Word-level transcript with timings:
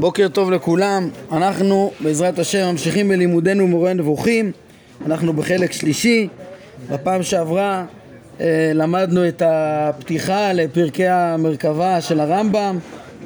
בוקר 0.00 0.28
טוב 0.28 0.50
לכולם, 0.50 1.08
אנחנו 1.32 1.92
בעזרת 2.00 2.38
השם 2.38 2.70
ממשיכים 2.70 3.08
בלימודנו 3.08 3.66
מורה 3.66 3.92
נבוכים, 3.92 4.52
אנחנו 5.06 5.32
בחלק 5.32 5.72
שלישי, 5.72 6.28
בפעם 6.90 7.22
שעברה 7.22 7.84
אה, 8.40 8.70
למדנו 8.74 9.28
את 9.28 9.42
הפתיחה 9.46 10.52
לפרקי 10.52 11.08
המרכבה 11.08 12.00
של 12.00 12.20
הרמב"ם, 12.20 12.78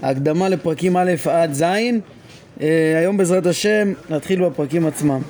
ההקדמה 0.03 0.49
לפרקים 0.49 0.97
א' 0.97 1.13
עד 1.31 1.53
ז', 1.53 1.63
אה, 1.63 2.99
היום 2.99 3.17
בעזרת 3.17 3.47
השם 3.47 3.93
נתחיל 4.11 4.45
בפרקים 4.45 4.87
עצמם. 4.87 5.21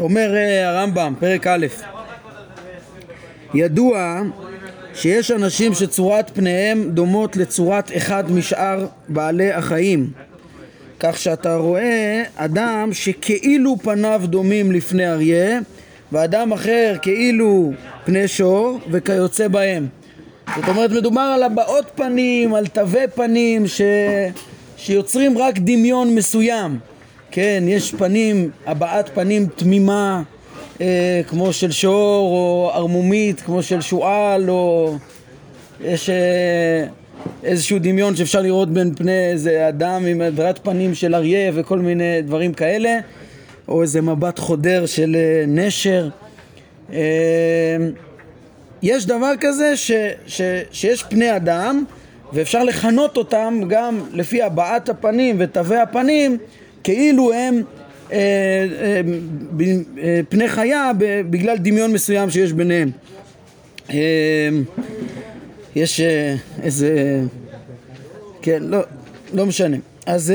אומר 0.00 0.34
אה, 0.36 0.68
הרמב"ם, 0.68 1.14
פרק 1.20 1.46
א', 1.46 1.66
ידוע 3.54 4.20
שיש 4.94 5.30
אנשים 5.30 5.74
שצורת 5.74 6.30
פניהם 6.34 6.90
דומות 6.90 7.36
לצורת 7.36 7.90
אחד 7.96 8.32
משאר 8.32 8.86
בעלי 9.08 9.52
החיים. 9.52 10.10
כך 11.00 11.18
שאתה 11.18 11.56
רואה 11.56 12.22
אדם 12.36 12.88
שכאילו 12.92 13.76
פניו 13.82 14.22
דומים 14.24 14.72
לפני 14.72 15.10
אריה 15.10 15.58
ואדם 16.12 16.52
אחר 16.52 16.96
כאילו 17.02 17.72
פני 18.04 18.28
שור 18.28 18.78
וכיוצא 18.90 19.48
בהם. 19.48 19.86
זאת 20.56 20.68
אומרת 20.68 20.90
מדובר 20.90 21.32
על 21.34 21.42
הבעות 21.42 21.90
פנים, 21.94 22.54
על 22.54 22.66
תווי 22.66 23.08
פנים 23.14 23.66
ש... 23.66 23.80
שיוצרים 24.76 25.38
רק 25.38 25.58
דמיון 25.58 26.14
מסוים. 26.14 26.78
כן, 27.30 27.64
יש 27.66 27.94
פנים, 27.94 28.50
הבעת 28.66 29.10
פנים 29.14 29.46
תמימה 29.46 30.22
אה, 30.80 31.20
כמו 31.28 31.52
של 31.52 31.70
שור 31.70 32.30
או 32.32 32.70
ערמומית 32.74 33.40
כמו 33.40 33.62
של 33.62 33.80
שועל 33.80 34.50
או 34.50 34.96
יש 35.80 36.10
אה, 36.10 36.86
איזשהו 37.44 37.78
דמיון 37.78 38.16
שאפשר 38.16 38.40
לראות 38.40 38.70
בין 38.70 38.94
פני 38.94 39.30
איזה 39.30 39.68
אדם 39.68 40.06
עם 40.06 40.20
הדרת 40.20 40.58
פנים 40.62 40.94
של 40.94 41.14
אריה 41.14 41.52
וכל 41.54 41.78
מיני 41.78 42.22
דברים 42.22 42.52
כאלה 42.52 42.98
או 43.68 43.82
איזה 43.82 44.00
מבט 44.00 44.38
חודר 44.38 44.86
של 44.86 45.16
אה, 45.16 45.44
נשר. 45.46 46.08
אה, 46.92 47.76
יש 48.82 49.06
דבר 49.06 49.32
כזה 49.40 49.76
ש, 49.76 49.90
ש, 50.26 50.40
שיש 50.72 51.02
פני 51.02 51.36
אדם 51.36 51.84
ואפשר 52.32 52.64
לכנות 52.64 53.16
אותם 53.16 53.60
גם 53.68 54.00
לפי 54.12 54.42
הבעת 54.42 54.88
הפנים 54.88 55.36
ותווי 55.38 55.78
הפנים 55.78 56.38
כאילו 56.84 57.32
הם 57.32 57.62
פני 60.28 60.48
חיה 60.48 60.90
בגלל 61.30 61.56
דמיון 61.58 61.92
מסוים 61.92 62.30
שיש 62.30 62.52
ביניהם. 62.52 62.90
יש 65.76 66.00
איזה... 66.62 67.20
כן, 68.42 68.62
לא, 68.62 68.80
לא 69.34 69.46
משנה. 69.46 69.76
אז 70.06 70.32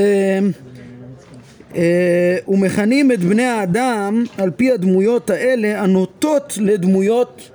ומכנים 2.48 3.12
את 3.12 3.20
בני 3.20 3.46
האדם 3.46 4.24
על 4.38 4.52
פי 4.52 4.72
הדמויות 4.72 5.30
האלה 5.30 5.82
הנוטות 5.82 6.58
לדמויות 6.62 7.50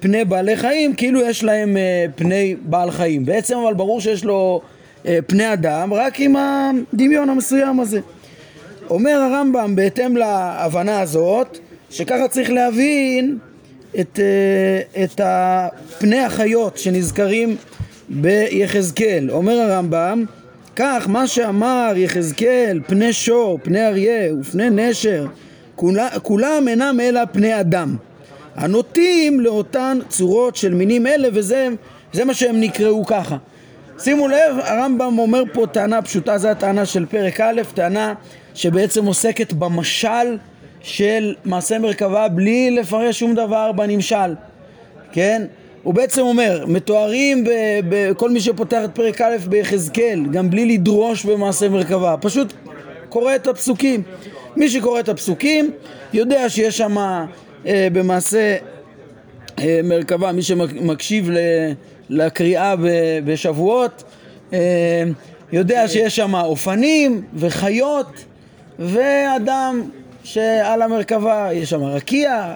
פני 0.00 0.24
בעלי 0.24 0.56
חיים 0.56 0.94
כאילו 0.94 1.20
יש 1.20 1.44
להם 1.44 1.76
פני 2.14 2.56
בעל 2.62 2.90
חיים. 2.90 3.24
בעצם 3.24 3.56
אבל 3.64 3.74
ברור 3.74 4.00
שיש 4.00 4.24
לו 4.24 4.60
פני 5.26 5.52
אדם 5.52 5.94
רק 5.94 6.20
עם 6.20 6.36
הדמיון 6.36 7.30
המסוים 7.30 7.80
הזה. 7.80 8.00
אומר 8.90 9.10
הרמב"ם 9.10 9.76
בהתאם 9.76 10.16
להבנה 10.16 11.00
הזאת 11.00 11.58
שככה 11.90 12.28
צריך 12.28 12.50
להבין 12.50 13.38
את, 14.00 14.20
אה, 14.20 15.04
את 15.04 15.20
פני 15.98 16.18
החיות 16.18 16.78
שנזכרים 16.78 17.56
ביחזקאל. 18.08 19.30
אומר 19.30 19.52
הרמב"ם 19.52 20.24
כך 20.76 21.06
מה 21.08 21.26
שאמר 21.26 21.92
יחזקאל 21.96 22.80
פני 22.86 23.12
שור, 23.12 23.58
פני 23.62 23.86
אריה 23.86 24.34
ופני 24.40 24.70
נשר 24.70 25.26
כולם, 25.76 26.08
כולם 26.22 26.68
אינם 26.68 27.00
אלא 27.00 27.20
פני 27.32 27.60
אדם 27.60 27.96
הנוטים 28.54 29.40
לאותן 29.40 29.98
צורות 30.08 30.56
של 30.56 30.74
מינים 30.74 31.06
אלה 31.06 31.28
וזה 31.32 31.68
מה 32.24 32.34
שהם 32.34 32.60
נקראו 32.60 33.04
ככה 33.06 33.36
שימו 33.98 34.28
לב, 34.28 34.58
הרמב"ם 34.58 35.18
אומר 35.18 35.42
פה 35.52 35.66
טענה 35.72 36.02
פשוטה, 36.02 36.38
זו 36.38 36.48
הטענה 36.48 36.86
של 36.86 37.06
פרק 37.06 37.40
א', 37.40 37.62
טענה 37.74 38.14
שבעצם 38.56 39.04
עוסקת 39.06 39.52
במשל 39.52 40.36
של 40.82 41.34
מעשה 41.44 41.78
מרכבה 41.78 42.28
בלי 42.28 42.70
לפרש 42.70 43.18
שום 43.18 43.34
דבר 43.34 43.72
בנמשל, 43.72 44.34
כן? 45.12 45.42
הוא 45.82 45.94
בעצם 45.94 46.22
אומר, 46.22 46.64
מתוארים 46.68 47.44
בכל 47.88 48.30
מי 48.30 48.40
שפותח 48.40 48.80
את 48.84 48.90
פרק 48.94 49.20
א' 49.20 49.36
ביחזקאל, 49.48 50.26
גם 50.32 50.50
בלי 50.50 50.66
לדרוש 50.66 51.24
במעשה 51.24 51.68
מרכבה, 51.68 52.16
פשוט 52.20 52.52
קורא 53.08 53.34
את 53.34 53.46
הפסוקים. 53.46 54.02
מי 54.56 54.68
שקורא 54.68 55.00
את 55.00 55.08
הפסוקים 55.08 55.70
יודע 56.12 56.48
שיש 56.48 56.78
שם 56.78 56.96
אה, 57.66 57.88
במעשה 57.92 58.56
אה, 59.58 59.80
מרכבה, 59.84 60.32
מי 60.32 60.42
שמקשיב 60.42 61.30
ל... 61.30 61.38
לקריאה 62.10 62.74
בשבועות, 63.24 64.04
אה, 64.52 64.58
יודע 65.52 65.88
שיש 65.88 66.16
שם 66.16 66.34
אופנים 66.34 67.22
וחיות 67.34 68.24
ואדם 68.78 69.82
שעל 70.24 70.82
המרכבה 70.82 71.48
יש 71.52 71.70
שם 71.70 71.82
רקיע, 71.84 72.54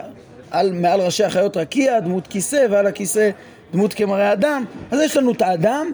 על, 0.50 0.72
מעל 0.72 1.00
ראשי 1.00 1.24
החיות 1.24 1.56
רקיע, 1.56 2.00
דמות 2.00 2.26
כיסא 2.26 2.66
ועל 2.70 2.86
הכיסא 2.86 3.30
דמות 3.72 3.94
כמראה 3.94 4.32
אדם. 4.32 4.64
אז 4.90 5.00
יש 5.00 5.16
לנו 5.16 5.32
את 5.32 5.42
האדם, 5.42 5.90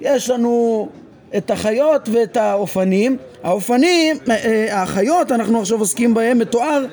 יש 0.00 0.30
לנו 0.30 0.88
את 1.36 1.50
החיות 1.50 2.08
ואת 2.12 2.36
האופנים. 2.36 3.16
האופנים, 3.42 4.16
אה, 4.30 4.36
אה, 4.44 4.82
החיות, 4.82 5.32
אנחנו 5.32 5.60
עכשיו 5.60 5.78
עוסקים 5.78 6.14
בהם, 6.14 6.38
מתואר 6.38 6.84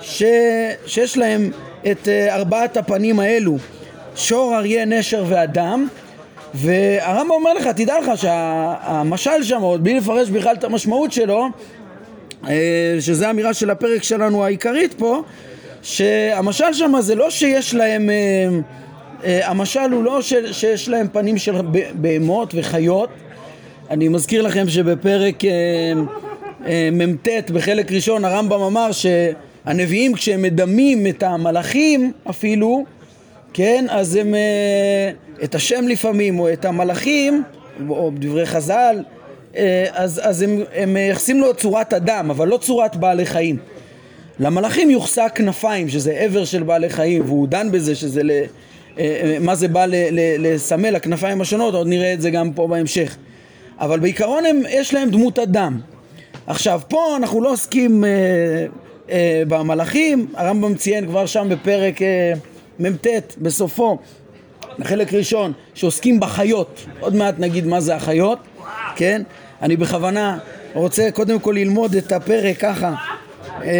ש... 0.00 0.22
שיש 0.86 1.18
להם 1.18 1.50
את 1.90 2.08
ארבעת 2.30 2.76
הפנים 2.76 3.20
האלו 3.20 3.56
שור, 4.16 4.56
אריה, 4.56 4.84
נשר 4.84 5.24
ואדם. 5.28 5.88
והרמב"ם 6.54 7.30
אומר 7.30 7.54
לך, 7.54 7.66
תדע 7.66 7.94
לך 8.00 8.18
שהמשל 8.18 9.42
שם, 9.42 9.60
עוד 9.60 9.84
בלי 9.84 9.94
לפרש 9.94 10.30
בכלל 10.30 10.54
את 10.54 10.64
המשמעות 10.64 11.12
שלו 11.12 11.46
אה, 12.48 12.96
שזה 13.00 13.26
האמירה 13.28 13.54
של 13.54 13.70
הפרק 13.70 14.02
שלנו 14.02 14.44
העיקרית 14.44 14.94
פה 14.94 15.22
שהמשל 15.82 16.72
שם 16.72 16.94
זה 17.00 17.14
לא 17.14 17.30
שיש 17.30 17.74
להם 17.74 18.10
אה, 18.10 18.48
אה, 19.24 19.48
המשל 19.48 19.92
הוא 19.92 20.04
לא 20.04 20.22
שיש 20.52 20.88
להם 20.88 21.06
פנים 21.12 21.38
של 21.38 21.54
בהמות 21.94 22.54
וחיות. 22.56 23.10
אני 23.90 24.08
מזכיר 24.08 24.42
לכם 24.42 24.68
שבפרק 24.68 25.42
מ"ט 26.92 27.28
בחלק 27.52 27.92
ראשון 27.92 28.24
הרמב"ם 28.24 28.60
אמר 28.60 28.90
שהנביאים 28.92 30.14
כשהם 30.14 30.42
מדמים 30.42 31.06
את 31.06 31.22
המלאכים 31.22 32.12
אפילו 32.30 32.84
כן, 33.54 33.86
אז 33.88 34.16
הם, 34.16 34.34
את 35.44 35.54
השם 35.54 35.88
לפעמים, 35.88 36.38
או 36.38 36.52
את 36.52 36.64
המלאכים, 36.64 37.42
או 37.88 38.10
דברי 38.14 38.46
חז"ל, 38.46 39.02
אז, 39.92 40.20
אז 40.24 40.42
הם, 40.42 40.62
הם 40.74 40.94
מייחסים 40.94 41.40
לו 41.40 41.54
צורת 41.54 41.92
אדם, 41.94 42.30
אבל 42.30 42.48
לא 42.48 42.56
צורת 42.56 42.96
בעלי 42.96 43.26
חיים. 43.26 43.56
למלאכים 44.40 44.90
יוחסה 44.90 45.28
כנפיים, 45.28 45.88
שזה 45.88 46.12
עבר 46.12 46.44
של 46.44 46.62
בעלי 46.62 46.90
חיים, 46.90 47.22
והוא 47.26 47.48
דן 47.48 47.72
בזה 47.72 47.94
שזה 47.94 48.22
ל... 48.22 48.30
אה, 48.98 49.36
מה 49.40 49.54
זה 49.54 49.68
בא 49.68 49.86
לסמל, 50.38 50.96
הכנפיים 50.96 51.40
השונות, 51.40 51.74
עוד 51.74 51.86
נראה 51.86 52.12
את 52.12 52.20
זה 52.20 52.30
גם 52.30 52.52
פה 52.52 52.66
בהמשך. 52.66 53.16
אבל 53.80 54.00
בעיקרון 54.00 54.46
הם, 54.46 54.62
יש 54.68 54.94
להם 54.94 55.10
דמות 55.10 55.38
אדם. 55.38 55.80
עכשיו, 56.46 56.80
פה 56.88 57.16
אנחנו 57.16 57.42
לא 57.42 57.52
עוסקים 57.52 58.04
אה, 58.04 58.10
אה, 59.10 59.42
במלאכים, 59.48 60.26
הרמב"ם 60.34 60.74
ציין 60.74 61.06
כבר 61.06 61.26
שם 61.26 61.48
בפרק... 61.50 62.02
אה, 62.02 62.32
מ"ט 62.80 63.06
בסופו, 63.38 63.98
החלק 64.78 65.12
ראשון, 65.12 65.52
שעוסקים 65.74 66.20
בחיות, 66.20 66.84
עוד 67.00 67.14
מעט 67.14 67.34
נגיד 67.38 67.66
מה 67.66 67.80
זה 67.80 67.94
החיות, 67.94 68.38
כן? 68.96 69.22
אני 69.62 69.76
בכוונה 69.76 70.38
רוצה 70.74 71.10
קודם 71.10 71.38
כל 71.38 71.52
ללמוד 71.52 71.94
את 71.94 72.12
הפרק 72.12 72.58
ככה, 72.58 72.94
אה, 73.62 73.70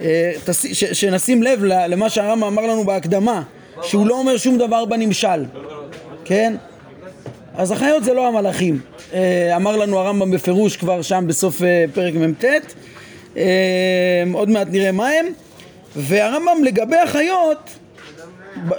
אה, 0.00 0.32
שנשים 0.72 1.42
לב 1.42 1.64
למה 1.64 2.10
שהרמב"ם 2.10 2.44
אמר 2.44 2.62
לנו 2.66 2.84
בהקדמה, 2.84 3.42
שהוא 3.82 4.06
לא 4.06 4.18
אומר 4.18 4.36
שום 4.36 4.58
דבר 4.58 4.84
בנמשל, 4.84 5.44
כן? 6.24 6.54
אז 7.54 7.72
החיות 7.72 8.04
זה 8.04 8.14
לא 8.14 8.28
המלאכים, 8.28 8.80
אה, 9.14 9.56
אמר 9.56 9.76
לנו 9.76 9.98
הרמב"ם 9.98 10.30
בפירוש 10.30 10.76
כבר 10.76 11.02
שם 11.02 11.24
בסוף 11.26 11.62
פרק 11.94 12.14
מ"ט, 12.14 12.44
עוד 14.32 14.50
מעט 14.50 14.68
נראה 14.70 14.92
מה 14.92 15.08
הם. 15.08 15.26
והרמב"ם 15.96 16.64
לגבי 16.64 16.96
החיות, 16.96 17.70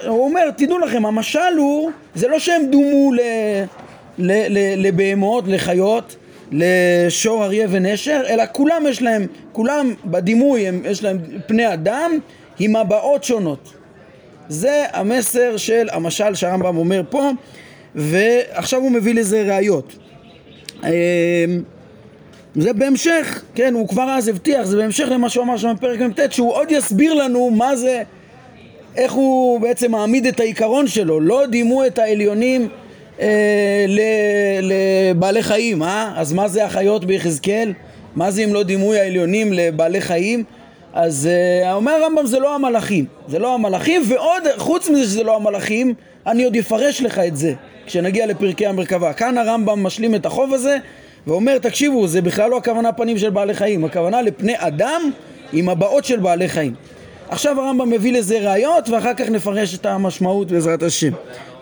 הוא 0.07 0.25
אומר, 0.25 0.51
תדעו 0.57 0.79
לכם, 0.79 1.05
המשל 1.05 1.39
הוא, 1.57 1.91
זה 2.15 2.27
לא 2.27 2.39
שהם 2.39 2.61
דומו 2.71 3.13
ל, 3.13 3.19
לבהמות, 4.77 5.43
לחיות, 5.47 6.15
לשור, 6.51 7.43
אריה 7.43 7.67
ונשר, 7.69 8.21
אלא 8.29 8.43
כולם 8.51 8.83
יש 8.89 9.01
להם, 9.01 9.27
כולם 9.51 9.93
בדימוי, 10.05 10.67
הם, 10.67 10.81
יש 10.85 11.03
להם 11.03 11.17
פני 11.47 11.73
אדם 11.73 12.11
עם 12.59 12.75
הבעות 12.75 13.23
שונות. 13.23 13.73
זה 14.49 14.85
המסר 14.93 15.57
של 15.57 15.87
המשל 15.91 16.35
שהרמב"ם 16.35 16.77
אומר 16.77 17.01
פה, 17.09 17.29
ועכשיו 17.95 18.81
הוא 18.81 18.91
מביא 18.91 19.13
לזה 19.13 19.43
ראיות. 19.47 19.95
אה, 20.83 20.89
זה 22.55 22.73
בהמשך, 22.73 23.43
כן, 23.55 23.73
הוא 23.73 23.87
כבר 23.87 24.09
אז 24.09 24.27
הבטיח, 24.27 24.63
זה 24.63 24.77
בהמשך 24.77 25.07
למה 25.11 25.29
שהוא 25.29 25.43
אמר 25.43 25.57
שם 25.57 25.73
בפרק 25.77 25.99
מ"ט, 25.99 26.19
שהוא 26.31 26.53
עוד 26.53 26.71
יסביר 26.71 27.13
לנו 27.13 27.49
מה 27.49 27.75
זה, 27.75 28.03
איך 28.95 29.11
הוא 29.11 29.61
בעצם 29.61 29.91
מעמיד 29.91 30.25
את 30.25 30.39
העיקרון 30.39 30.87
שלו. 30.87 31.19
לא 31.19 31.45
דימו 31.45 31.85
את 31.85 31.99
העליונים 31.99 32.69
אה, 33.21 33.85
לבעלי 34.61 35.43
חיים, 35.43 35.83
אה? 35.83 36.11
אז 36.15 36.33
מה 36.33 36.47
זה 36.47 36.65
החיות 36.65 37.05
ביחזקאל? 37.05 37.73
מה 38.15 38.31
זה 38.31 38.43
אם 38.43 38.53
לא 38.53 38.63
דימוי 38.63 38.99
העליונים 38.99 39.53
לבעלי 39.53 40.01
חיים? 40.01 40.43
אז 40.93 41.29
אה, 41.31 41.73
אומר 41.73 41.91
הרמב"ם 41.91 42.25
זה 42.25 42.39
לא 42.39 42.55
המלאכים, 42.55 43.05
זה 43.27 43.39
לא 43.39 43.53
המלאכים, 43.53 44.01
ועוד 44.07 44.43
חוץ 44.57 44.89
מזה 44.89 45.03
שזה 45.03 45.23
לא 45.23 45.35
המלאכים, 45.35 45.93
אני 46.27 46.43
עוד 46.43 46.55
אפרש 46.55 47.01
לך 47.01 47.19
את 47.19 47.37
זה 47.37 47.53
כשנגיע 47.85 48.25
לפרקי 48.25 48.67
המרכבה. 48.67 49.13
כאן 49.13 49.37
הרמב"ם 49.37 49.83
משלים 49.83 50.15
את 50.15 50.25
החוב 50.25 50.53
הזה 50.53 50.77
ואומר, 51.27 51.57
תקשיבו, 51.57 52.07
זה 52.07 52.21
בכלל 52.21 52.49
לא 52.49 52.57
הכוונה 52.57 52.91
פנים 52.91 53.17
של 53.17 53.29
בעלי 53.29 53.53
חיים, 53.53 53.85
הכוונה 53.85 54.21
לפני 54.21 54.53
אדם 54.57 55.01
עם 55.53 55.69
הבעות 55.69 56.05
של 56.05 56.19
בעלי 56.19 56.49
חיים. 56.49 56.73
עכשיו 57.29 57.61
הרמב"ם 57.61 57.89
מביא 57.89 58.13
לזה 58.13 58.39
ראיות 58.39 58.89
ואחר 58.89 59.13
כך 59.13 59.29
נפרש 59.29 59.75
את 59.75 59.85
המשמעות 59.85 60.51
בעזרת 60.51 60.83
השם. 60.83 61.11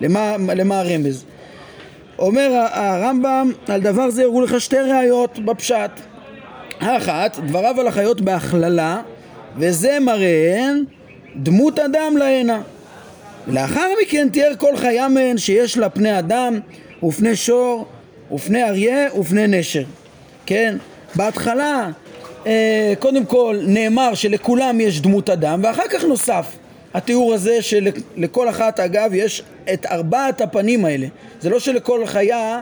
למה, 0.01 0.35
למה 0.37 0.79
הרמז? 0.79 1.25
אומר 2.19 2.67
הרמב"ם, 2.71 3.51
על 3.67 3.81
דבר 3.81 4.09
זה 4.09 4.23
הראו 4.23 4.41
לך 4.41 4.61
שתי 4.61 4.77
ראיות 4.77 5.39
בפשט. 5.39 5.91
האחת, 6.79 7.39
דבריו 7.39 7.81
על 7.81 7.87
החיות 7.87 8.21
בהכללה, 8.21 9.01
וזה 9.57 9.97
מראיהן 9.99 10.83
דמות 11.35 11.79
אדם 11.79 12.17
להנה. 12.17 12.61
לאחר 13.47 13.87
מכן 14.01 14.29
תיאר 14.29 14.51
כל 14.57 14.77
חיה 14.77 15.07
מהן 15.07 15.37
שיש 15.37 15.77
לה 15.77 15.89
פני 15.89 16.19
אדם 16.19 16.59
ופני 17.03 17.35
שור 17.35 17.85
ופני 18.31 18.63
אריה 18.63 19.07
ופני 19.19 19.47
נשר. 19.47 19.83
כן? 20.45 20.77
בהתחלה 21.15 21.89
אה, 22.47 22.93
קודם 22.99 23.25
כל 23.25 23.59
נאמר 23.67 24.13
שלכולם 24.13 24.81
יש 24.81 25.01
דמות 25.01 25.29
אדם 25.29 25.59
ואחר 25.63 25.87
כך 25.89 26.03
נוסף 26.03 26.45
התיאור 26.97 27.33
הזה 27.33 27.61
שלכל 27.61 28.49
אחת 28.49 28.79
אגב 28.79 29.13
יש 29.13 29.43
את 29.73 29.85
ארבעת 29.85 30.41
הפנים 30.41 30.85
האלה. 30.85 31.07
זה 31.39 31.49
לא 31.49 31.59
שלכל 31.59 32.05
חיה, 32.05 32.59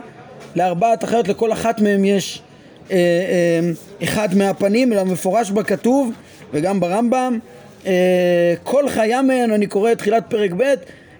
לארבעת 0.56 1.04
החיות 1.04 1.28
לכל 1.28 1.52
אחת 1.52 1.80
מהם 1.80 2.04
יש 2.04 2.42
אה, 2.90 2.96
אה, 2.96 3.70
אחד 4.02 4.28
מהפנים 4.34 4.92
אלא 4.92 5.04
מפורש 5.04 5.50
בכתוב 5.50 6.12
וגם 6.52 6.80
ברמב"ם. 6.80 7.38
אה, 7.86 8.54
כל 8.62 8.88
חיה 8.88 9.22
מהן, 9.22 9.50
אני 9.50 9.66
קורא 9.66 9.92
את 9.92 9.98
תחילת 9.98 10.24
פרק 10.28 10.50
ב', 10.56 10.62
אה, 10.62 10.74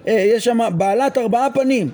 יש 0.07 0.45
שם 0.45 0.59
בעלת 0.71 1.17
ארבעה 1.17 1.47
פנים. 1.53 1.89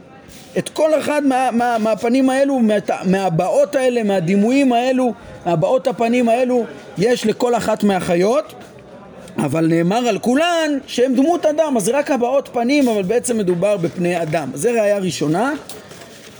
את 0.57 0.69
כל 0.69 0.99
אחד 0.99 1.23
מה, 1.25 1.49
מה, 1.51 1.77
מהפנים 1.79 2.29
האלו, 2.29 2.59
מה, 2.59 2.75
מהבעות 3.03 3.75
האלה, 3.75 4.03
מהדימויים 4.03 4.73
האלו, 4.73 5.13
מהבעות 5.45 5.87
הפנים 5.87 6.29
האלו, 6.29 6.65
יש 6.97 7.25
לכל 7.25 7.55
אחת 7.55 7.83
מהחיות, 7.83 8.53
אבל 9.37 9.67
נאמר 9.67 10.07
על 10.07 10.19
כולן 10.19 10.77
שהן 10.87 11.15
דמות 11.15 11.45
אדם, 11.45 11.77
אז 11.77 11.83
זה 11.83 11.97
רק 11.97 12.11
הבעות 12.11 12.49
פנים, 12.53 12.87
אבל 12.87 13.03
בעצם 13.03 13.37
מדובר 13.37 13.77
בפני 13.77 14.21
אדם. 14.21 14.49
זה 14.53 14.71
ראייה 14.71 14.97
ראשונה. 14.97 15.53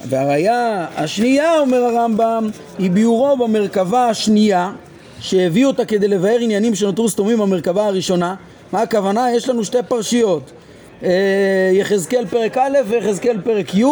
והראייה 0.10 0.86
השנייה, 0.95 1.60
אומר 1.60 1.84
הרמב"ם, 1.84 2.50
היא 2.80 2.92
ביאורו 2.92 3.38
במרכבה 3.38 4.10
השנייה, 4.10 4.72
שהביא 5.19 5.66
אותה 5.66 5.86
כדי 5.86 6.07
לבאר 6.07 6.38
עניינים 6.40 6.75
שנותרו 6.75 7.10
סתומים 7.10 7.38
במרכבה 7.40 7.86
הראשונה. 7.86 8.36
מה 8.72 8.81
הכוונה? 8.81 9.31
יש 9.36 9.50
לנו 9.50 9.63
שתי 9.63 9.78
פרשיות. 9.88 10.51
אה, 11.04 11.10
יחזקאל 11.74 12.25
פרק 12.25 12.57
א' 12.57 12.78
ויחזקאל 12.88 13.38
פרק 13.44 13.75
י', 13.75 13.86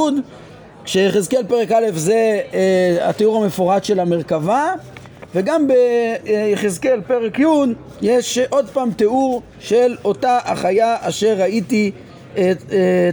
כשיחזקאל 0.86 1.44
פרק 1.48 1.72
א' 1.72 1.86
זה 1.96 2.40
אה, 2.54 3.10
התיאור 3.10 3.44
המפורט 3.44 3.84
של 3.84 4.00
המרכבה, 4.00 4.74
וגם 5.36 5.68
ביחזקאל 5.68 7.02
פרק 7.08 7.40
י' 7.40 7.46
יש 8.02 8.38
עוד 8.50 8.70
פעם 8.70 8.92
תיאור 8.92 9.42
של 9.60 9.96
אותה 10.06 10.40
החיה 10.46 10.96
אשר 11.02 11.36
ראיתי 11.40 11.92
אה, 12.38 12.52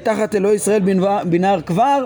תחת 0.02 0.34
אלוהי 0.34 0.54
ישראל 0.56 0.82
בנהר 1.24 1.60
כבר, 1.60 2.04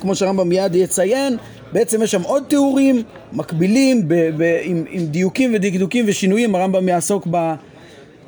כמו 0.00 0.14
שהרמב"ם 0.14 0.48
מיד 0.48 0.74
יציין, 0.74 1.36
בעצם 1.72 2.02
יש 2.02 2.10
שם 2.10 2.22
עוד 2.22 2.44
תיאורים 2.48 3.02
מקבילים 3.32 4.08
ב- 4.08 4.14
ב- 4.36 4.60
עם, 4.62 4.84
עם 4.90 5.06
דיוקים 5.06 5.54
ודקדוקים 5.54 6.04
ושינויים, 6.08 6.54
הרמב"ם 6.54 6.88
יעסוק 6.88 7.26
ב... 7.30 7.54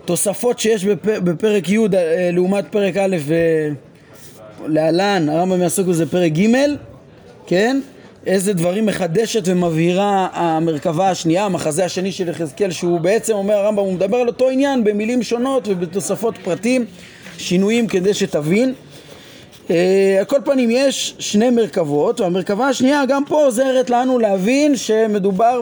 תוספות 0.05 0.59
שיש 0.59 0.85
בפ... 0.85 1.07
בפרק 1.07 1.69
י' 1.69 1.79
אה, 1.79 2.31
לעומת 2.33 2.65
פרק 2.71 2.97
א' 2.97 3.17
ולהלן, 4.67 5.29
הרמב"ם 5.29 5.63
יעסוק 5.63 5.87
בזה 5.87 6.07
פרק 6.07 6.33
ג', 6.33 6.47
כן? 7.47 7.81
איזה 8.27 8.53
דברים 8.53 8.87
מחדשת 8.87 9.43
ומבהירה 9.45 10.29
המרכבה 10.33 11.11
השנייה, 11.11 11.45
המחזה 11.45 11.85
השני 11.85 12.13
של 12.13 12.29
יחזקאל, 12.29 12.71
שהוא 12.71 13.01
בעצם 13.01 13.33
אומר 13.33 13.55
הרמב"ם, 13.55 13.83
הוא 13.85 13.93
מדבר 13.93 14.17
על 14.17 14.29
אותו 14.29 14.49
עניין 14.49 14.85
במילים 14.85 15.23
שונות 15.23 15.69
ובתוספות 15.69 16.39
פרטים, 16.45 16.85
שינויים 17.39 17.87
כדי 17.87 18.15
שתבין. 18.15 18.75
אה, 19.71 20.17
על 20.19 20.25
כל 20.25 20.39
פנים 20.45 20.71
יש 20.71 21.15
שני 21.19 21.51
מרכבות, 21.51 22.21
והמרכבה 22.21 22.69
השנייה 22.69 23.07
גם 23.07 23.25
פה 23.25 23.45
עוזרת 23.45 23.91
לנו 23.91 24.19
להבין 24.19 24.77
שמדובר 24.77 25.61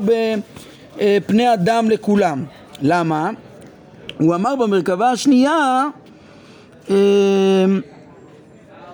בפני 0.96 1.48
אה, 1.48 1.54
אדם 1.54 1.90
לכולם. 1.90 2.44
למה? 2.82 3.30
הוא 4.18 4.34
אמר 4.34 4.56
במרכבה 4.56 5.10
השנייה 5.10 5.86
אמ, 6.90 6.94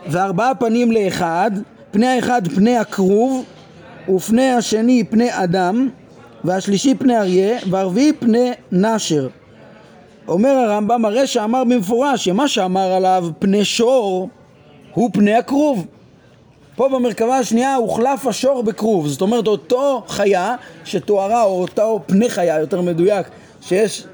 וארבעה 0.06 0.55
פנים 0.55 0.93
לאחד, 0.93 1.50
פני 1.90 2.06
האחד 2.06 2.49
פני 2.49 2.76
הכרוב 2.76 3.44
ופני 4.14 4.50
השני 4.50 5.04
פני 5.10 5.28
אדם 5.30 5.88
והשלישי 6.44 6.94
פני 6.94 7.18
אריה 7.18 7.58
והרביעי 7.70 8.12
פני 8.12 8.50
נשר. 8.72 9.28
אומר 10.28 10.50
הרמב"ם 10.50 11.04
הרי 11.04 11.26
שאמר 11.26 11.64
במפורש 11.64 12.24
שמה 12.24 12.48
שאמר 12.48 12.92
עליו 12.92 13.28
פני 13.38 13.64
שור 13.64 14.28
הוא 14.94 15.10
פני 15.12 15.34
הכרוב. 15.34 15.86
פה 16.76 16.88
במרכבה 16.88 17.38
השנייה 17.38 17.76
הוחלף 17.76 18.26
השור 18.26 18.62
בכרוב, 18.62 19.06
זאת 19.06 19.20
אומרת 19.20 19.46
אותו 19.46 20.04
חיה 20.08 20.54
שתוארה 20.84 21.42
או 21.42 21.60
אותו 21.60 22.00
פני 22.06 22.28
חיה 22.28 22.60
יותר 22.60 22.80
מדויק 22.80 23.26
שיש 23.60 24.04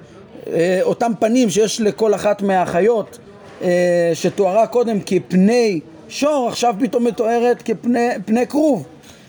אה, 0.52 0.78
אותם 0.82 1.12
פנים 1.18 1.50
שיש 1.50 1.80
לכל 1.80 2.14
אחת 2.14 2.42
מהחיות 2.42 3.18
אה, 3.62 4.10
שתוארה 4.14 4.66
קודם 4.66 4.98
כפני 5.06 5.80
שור, 6.08 6.48
עכשיו 6.48 6.74
פתאום 6.80 7.04
מתוארת 7.04 7.62
כפני 7.62 8.46
כרוב. 8.48 8.86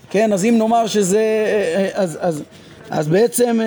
כן, 0.10 0.34
אז 0.34 0.46
אם 0.46 0.56
נאמר 0.58 0.88
שזה... 0.88 1.20
אה, 1.20 1.90
אז, 1.94 2.18
אז, 2.22 2.44
אז 2.90 3.08
בעצם... 3.08 3.60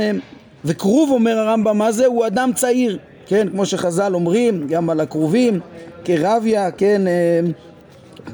וכרוב 0.65 1.11
אומר 1.11 1.39
הרמב"ם 1.39 1.79
מה 1.79 1.93
זה? 1.93 2.07
הוא 2.07 2.27
אדם 2.27 2.51
צעיר, 2.55 2.99
כן, 3.27 3.49
כמו 3.49 3.67
שחז"ל 3.67 4.15
אומרים, 4.15 4.67
גם 4.69 4.91
על 4.91 5.01
הכרובים, 5.01 5.61
כרביה, 6.05 6.71
כן, 6.71 7.03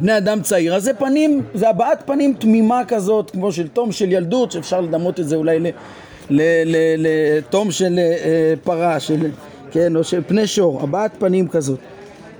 בני 0.00 0.16
אדם 0.16 0.42
צעיר. 0.42 0.75
אז 0.75 0.84
זה 0.84 0.94
פנים, 0.94 1.42
זה 1.54 1.68
הבעת 1.68 2.02
פנים 2.06 2.34
תמימה 2.38 2.84
כזאת, 2.84 3.30
כמו 3.30 3.52
של 3.52 3.68
תום 3.68 3.92
של 3.92 4.12
ילדות, 4.12 4.52
שאפשר 4.52 4.80
לדמות 4.80 5.20
את 5.20 5.28
זה 5.28 5.36
אולי 5.36 5.58
לתום 6.30 7.70
של 7.70 7.98
אה, 7.98 8.54
פרה, 8.64 9.00
של, 9.00 9.30
כן, 9.70 9.96
או 9.96 10.04
של 10.04 10.22
פני 10.26 10.46
שור, 10.46 10.82
הבעת 10.82 11.10
פנים 11.18 11.48
כזאת. 11.48 11.78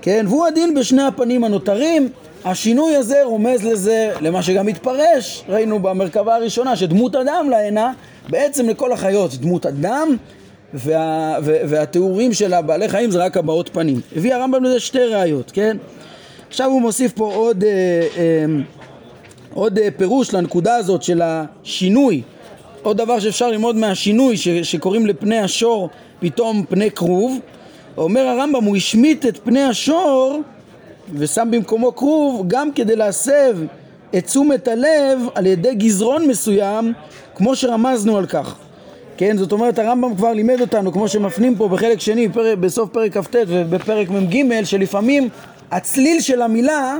כן, 0.01 0.25
והוא 0.27 0.45
הדין 0.45 0.75
בשני 0.75 1.03
הפנים 1.03 1.43
הנותרים. 1.43 2.09
השינוי 2.51 2.95
הזה 2.95 3.23
רומז 3.23 3.65
לזה, 3.65 4.11
למה 4.21 4.43
שגם 4.43 4.67
התפרש, 4.67 5.43
ראינו 5.49 5.79
במרכבה 5.79 6.35
הראשונה, 6.35 6.75
שדמות 6.75 7.15
אדם 7.15 7.47
להנה, 7.49 7.91
בעצם 8.29 8.69
לכל 8.69 8.91
החיות 8.91 9.35
דמות 9.35 9.65
אדם, 9.65 10.15
וה, 10.73 11.37
והתיאורים 11.41 12.33
של 12.33 12.53
הבעלי 12.53 12.89
חיים 12.89 13.11
זה 13.11 13.23
רק 13.23 13.37
הבעות 13.37 13.69
פנים. 13.69 14.01
הביא 14.15 14.33
הרמב"ם 14.33 14.63
לזה 14.63 14.79
שתי 14.79 14.99
ראיות, 14.99 15.51
כן? 15.51 15.77
עכשיו 16.49 16.69
הוא 16.69 16.81
מוסיף 16.81 17.13
פה 17.13 17.33
עוד, 17.35 17.63
אה, 17.63 17.69
אה, 18.17 18.45
עוד 19.53 19.77
אה, 19.79 19.87
פירוש 19.97 20.33
לנקודה 20.33 20.75
הזאת 20.75 21.03
של 21.03 21.21
השינוי 21.23 22.21
עוד 22.83 22.97
דבר 22.97 23.19
שאפשר 23.19 23.51
ללמוד 23.51 23.75
מהשינוי 23.75 24.37
ש, 24.37 24.47
שקוראים 24.47 25.05
לפני 25.05 25.39
השור 25.39 25.89
פתאום 26.19 26.65
פני 26.69 26.91
כרוב 26.91 27.39
אומר 27.97 28.21
הרמב"ם 28.21 28.63
הוא 28.63 28.77
השמיט 28.77 29.25
את 29.25 29.37
פני 29.43 29.63
השור 29.63 30.41
ושם 31.13 31.47
במקומו 31.51 31.95
כרוב 31.95 32.43
גם 32.47 32.71
כדי 32.71 32.95
להסב 32.95 33.57
את 34.17 34.25
תשומת 34.25 34.67
הלב 34.67 35.19
על 35.35 35.45
ידי 35.45 35.75
גזרון 35.75 36.27
מסוים 36.27 36.93
כמו 37.35 37.55
שרמזנו 37.55 38.17
על 38.17 38.25
כך. 38.25 38.55
כן, 39.17 39.37
זאת 39.37 39.51
אומרת 39.51 39.79
הרמב"ם 39.79 40.15
כבר 40.15 40.33
לימד 40.33 40.61
אותנו 40.61 40.91
כמו 40.91 41.07
שמפנים 41.07 41.55
פה 41.55 41.67
בחלק 41.67 41.99
שני 41.99 42.29
פר... 42.29 42.55
בסוף 42.55 42.89
פרק 42.89 43.17
כ"ט 43.17 43.35
ובפרק 43.47 44.09
מ"ג 44.09 44.63
שלפעמים 44.63 45.29
הצליל 45.71 46.21
של 46.21 46.41
המילה 46.41 46.95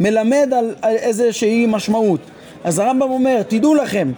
מלמד 0.00 0.48
על, 0.58 0.74
על 0.82 0.96
איזושהי 0.96 1.66
משמעות. 1.66 2.20
אז 2.64 2.78
הרמב"ם 2.78 3.10
אומר 3.10 3.42
תדעו 3.42 3.74
לכם 3.74 4.12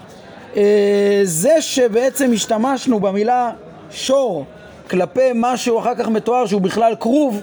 אה, 0.57 1.21
זה 1.25 1.61
שבעצם 1.61 2.31
השתמשנו 2.35 3.01
במילה 3.01 3.51
שור 3.91 4.45
כלפי 4.91 5.31
משהו 5.35 5.79
אחר 5.79 5.95
כך 5.95 6.09
מתואר 6.09 6.47
שהוא 6.47 6.61
בכלל 6.61 6.95
כרוב, 7.01 7.43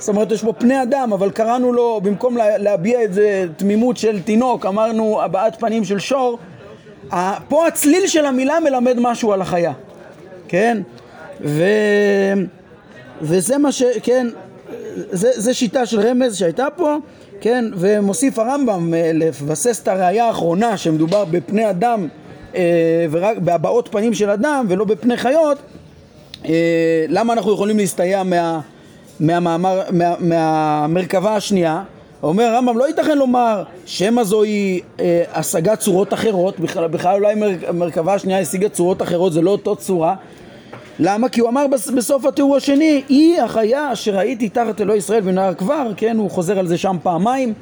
זאת 0.00 0.08
אומרת 0.08 0.32
יש 0.32 0.42
פה 0.42 0.52
פני 0.52 0.82
אדם, 0.82 1.12
אבל 1.12 1.30
קראנו 1.30 1.72
לו, 1.72 2.00
במקום 2.02 2.36
להביע 2.36 3.00
איזה 3.00 3.46
תמימות 3.56 3.96
של 3.96 4.22
תינוק, 4.22 4.66
אמרנו 4.66 5.22
הבעת 5.22 5.60
פנים 5.60 5.84
של 5.84 5.98
שור, 5.98 6.38
פה 7.48 7.66
הצליל 7.66 8.06
של 8.06 8.26
המילה 8.26 8.60
מלמד 8.60 8.96
משהו 9.00 9.32
על 9.32 9.42
החיה, 9.42 9.72
כן? 10.48 10.82
ו... 11.40 11.64
וזה 13.22 13.58
מה 13.58 13.72
ש... 13.72 13.82
כן, 14.02 14.26
זה, 15.10 15.30
זה 15.34 15.54
שיטה 15.54 15.86
של 15.86 16.00
רמז 16.00 16.36
שהייתה 16.36 16.66
פה, 16.76 16.96
כן, 17.40 17.64
ומוסיף 17.76 18.38
הרמב"ם 18.38 18.94
אה, 18.94 19.10
לבסס 19.14 19.82
את 19.82 19.88
הראייה 19.88 20.26
האחרונה 20.26 20.76
שמדובר 20.76 21.24
בפני 21.24 21.70
אדם 21.70 22.08
אה, 22.54 23.06
ורק 23.10 23.38
בהבעות 23.38 23.88
פנים 23.92 24.14
של 24.14 24.30
אדם 24.30 24.66
ולא 24.68 24.84
בפני 24.84 25.16
חיות, 25.16 25.58
אה, 26.44 27.04
למה 27.08 27.32
אנחנו 27.32 27.52
יכולים 27.52 27.76
להסתייע 27.76 28.22
מה, 28.22 28.60
מהמאמר, 29.20 29.80
מה, 29.90 30.14
מהמרכבה 30.18 31.36
השנייה? 31.36 31.82
אומר 32.22 32.44
הרמב"ם 32.44 32.78
לא 32.78 32.88
ייתכן 32.88 33.18
לומר 33.18 33.62
שמא 33.86 34.24
זוהי 34.24 34.80
אה, 35.00 35.22
השגת 35.32 35.78
צורות 35.78 36.14
אחרות, 36.14 36.60
בכלל, 36.60 36.88
בכלל 36.88 37.14
אולי 37.14 37.34
המרכבה 37.68 38.14
השנייה 38.14 38.40
השיגה 38.40 38.68
צורות 38.68 39.02
אחרות, 39.02 39.32
זה 39.32 39.42
לא 39.42 39.50
אותו 39.50 39.76
צורה 39.76 40.14
למה? 40.98 41.28
כי 41.28 41.40
הוא 41.40 41.48
אמר 41.48 41.66
בסוף 41.96 42.24
התיאור 42.24 42.56
השני, 42.56 43.02
היא 43.08 43.42
החיה 43.42 43.92
אשר 43.92 44.16
ראיתי 44.16 44.48
תחת 44.48 44.80
אלוהי 44.80 44.98
ישראל 44.98 45.20
בנהר 45.20 45.54
כבר, 45.54 45.92
כן, 45.96 46.16
הוא 46.16 46.30
חוזר 46.30 46.58
על 46.58 46.66
זה 46.66 46.78
שם 46.78 46.96
פעמיים, 47.02 47.54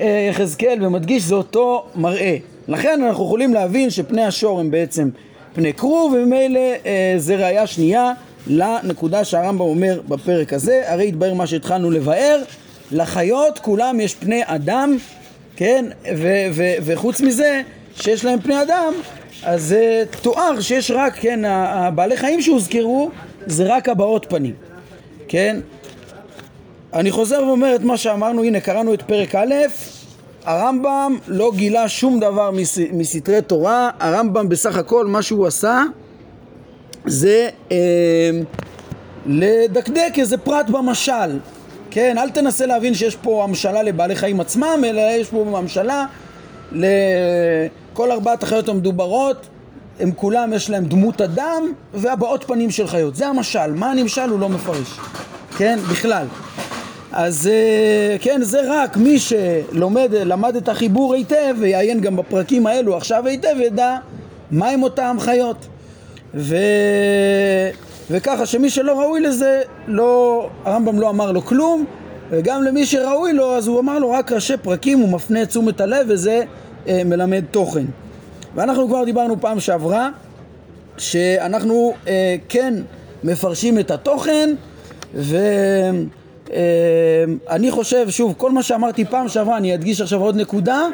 אה, 0.00 0.28
יחזקאל, 0.30 0.86
ומדגיש 0.86 1.22
זה 1.22 1.34
אותו 1.34 1.84
מראה. 1.94 2.36
לכן 2.68 3.02
אנחנו 3.02 3.24
יכולים 3.24 3.54
להבין 3.54 3.90
שפני 3.90 4.24
השור 4.24 4.60
הם 4.60 4.70
בעצם 4.70 5.08
פני 5.52 5.72
כרוב, 5.72 6.12
וממילא 6.12 6.60
אה, 6.86 7.14
זה 7.16 7.36
ראייה 7.36 7.66
שנייה 7.66 8.12
לנקודה 8.48 9.24
שהרמב"ם 9.24 9.60
אומר 9.60 10.00
בפרק 10.08 10.52
הזה, 10.52 10.82
הרי 10.86 11.08
התבהר 11.08 11.34
מה 11.34 11.46
שהתחלנו 11.46 11.90
לבאר, 11.90 12.42
לחיות 12.92 13.58
כולם 13.58 14.00
יש 14.00 14.14
פני 14.14 14.42
אדם, 14.44 14.96
כן, 15.56 15.84
ו- 16.16 16.46
ו- 16.52 16.74
וחוץ 16.82 17.20
מזה 17.20 17.62
שיש 17.94 18.24
להם 18.24 18.40
פני 18.40 18.62
אדם, 18.62 18.92
אז 19.42 19.62
זה 19.62 20.04
תואר 20.22 20.60
שיש 20.60 20.90
רק, 20.90 21.14
כן, 21.20 21.44
הבעלי 21.44 22.16
חיים 22.16 22.42
שהוזכרו 22.42 23.10
זה 23.46 23.64
רק 23.74 23.88
הבעות 23.88 24.26
פנים, 24.28 24.54
כן? 25.28 25.60
אני 26.94 27.10
חוזר 27.10 27.42
ואומר 27.46 27.74
את 27.74 27.82
מה 27.82 27.96
שאמרנו, 27.96 28.42
הנה 28.42 28.60
קראנו 28.60 28.94
את 28.94 29.02
פרק 29.02 29.34
א', 29.34 29.54
הרמב"ם 30.44 31.16
לא 31.28 31.52
גילה 31.56 31.88
שום 31.88 32.20
דבר 32.20 32.50
מס, 32.50 32.78
מסתרי 32.92 33.42
תורה, 33.42 33.90
הרמב"ם 34.00 34.48
בסך 34.48 34.76
הכל 34.76 35.06
מה 35.06 35.22
שהוא 35.22 35.46
עשה 35.46 35.82
זה 37.06 37.48
אה, 37.72 38.30
לדקדק 39.26 40.12
איזה 40.18 40.38
פרט 40.38 40.70
במשל, 40.70 41.38
כן? 41.90 42.18
אל 42.18 42.30
תנסה 42.30 42.66
להבין 42.66 42.94
שיש 42.94 43.16
פה 43.16 43.44
המשלה 43.44 43.82
לבעלי 43.82 44.16
חיים 44.16 44.40
עצמם, 44.40 44.84
אלא 44.86 45.00
יש 45.00 45.28
פה 45.28 45.58
המשלה 45.58 46.06
לכל 46.72 48.10
ארבעת 48.10 48.42
החיות 48.42 48.68
המדוברות, 48.68 49.46
הם 50.00 50.12
כולם 50.16 50.52
יש 50.52 50.70
להם 50.70 50.84
דמות 50.84 51.20
אדם 51.20 51.72
והבעות 51.94 52.44
פנים 52.44 52.70
של 52.70 52.86
חיות. 52.86 53.16
זה 53.16 53.26
המשל. 53.26 53.72
מה 53.74 53.90
הנמשל 53.90 54.30
הוא 54.30 54.40
לא 54.40 54.48
מפרש, 54.48 54.98
כן? 55.56 55.78
בכלל. 55.90 56.26
אז 57.12 57.50
אה, 57.52 58.16
כן, 58.20 58.42
זה 58.42 58.60
רק 58.66 58.96
מי 58.96 59.18
שלומד, 59.18 60.08
למד 60.12 60.56
את 60.56 60.68
החיבור 60.68 61.14
היטב 61.14 61.54
ויעיין 61.58 62.00
גם 62.00 62.16
בפרקים 62.16 62.66
האלו 62.66 62.96
עכשיו 62.96 63.26
היטב, 63.26 63.54
ידע 63.60 63.96
מהם 64.50 64.82
אותם 64.82 65.16
חיות. 65.20 65.66
ו... 66.34 66.56
וככה 68.10 68.46
שמי 68.46 68.70
שלא 68.70 69.00
ראוי 69.00 69.20
לזה, 69.20 69.62
לא, 69.86 70.46
הרמב"ם 70.64 71.00
לא 71.00 71.10
אמר 71.10 71.32
לו 71.32 71.42
כלום, 71.42 71.84
וגם 72.30 72.62
למי 72.62 72.86
שראוי 72.86 73.32
לו, 73.32 73.56
אז 73.56 73.66
הוא 73.66 73.80
אמר 73.80 73.98
לו 73.98 74.10
רק 74.10 74.32
ראשי 74.32 74.56
פרקים, 74.56 74.98
הוא 74.98 75.08
מפנה 75.08 75.42
את 75.42 75.48
תשומת 75.48 75.80
הלב 75.80 76.06
וזה 76.08 76.42
אה, 76.88 77.02
מלמד 77.04 77.44
תוכן. 77.50 77.84
ואנחנו 78.54 78.88
כבר 78.88 79.04
דיברנו 79.04 79.40
פעם 79.40 79.60
שעברה 79.60 80.10
שאנחנו 80.98 81.94
אה, 82.08 82.36
כן 82.48 82.74
מפרשים 83.24 83.78
את 83.78 83.90
התוכן 83.90 84.54
ואני 85.14 86.06
אה, 87.52 87.70
חושב, 87.70 88.10
שוב, 88.10 88.34
כל 88.36 88.50
מה 88.50 88.62
שאמרתי 88.62 89.04
פעם 89.04 89.28
שעברה, 89.28 89.56
אני 89.56 89.74
אדגיש 89.74 90.00
עכשיו 90.00 90.20
עוד 90.20 90.36
נקודה 90.36 90.86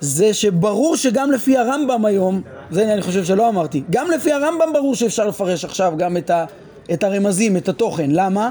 זה 0.00 0.34
שברור 0.34 0.96
שגם 0.96 1.32
לפי 1.32 1.56
הרמב"ם 1.56 2.04
היום, 2.04 2.42
זה 2.70 2.92
אני 2.92 3.02
חושב 3.02 3.24
שלא 3.24 3.48
אמרתי, 3.48 3.82
גם 3.90 4.10
לפי 4.10 4.32
הרמב"ם 4.32 4.72
ברור 4.72 4.94
שאפשר 4.94 5.26
לפרש 5.26 5.64
עכשיו 5.64 5.92
גם 5.96 6.16
את, 6.16 6.30
ה, 6.30 6.44
את 6.92 7.04
הרמזים, 7.04 7.56
את 7.56 7.68
התוכן, 7.68 8.10
למה? 8.10 8.50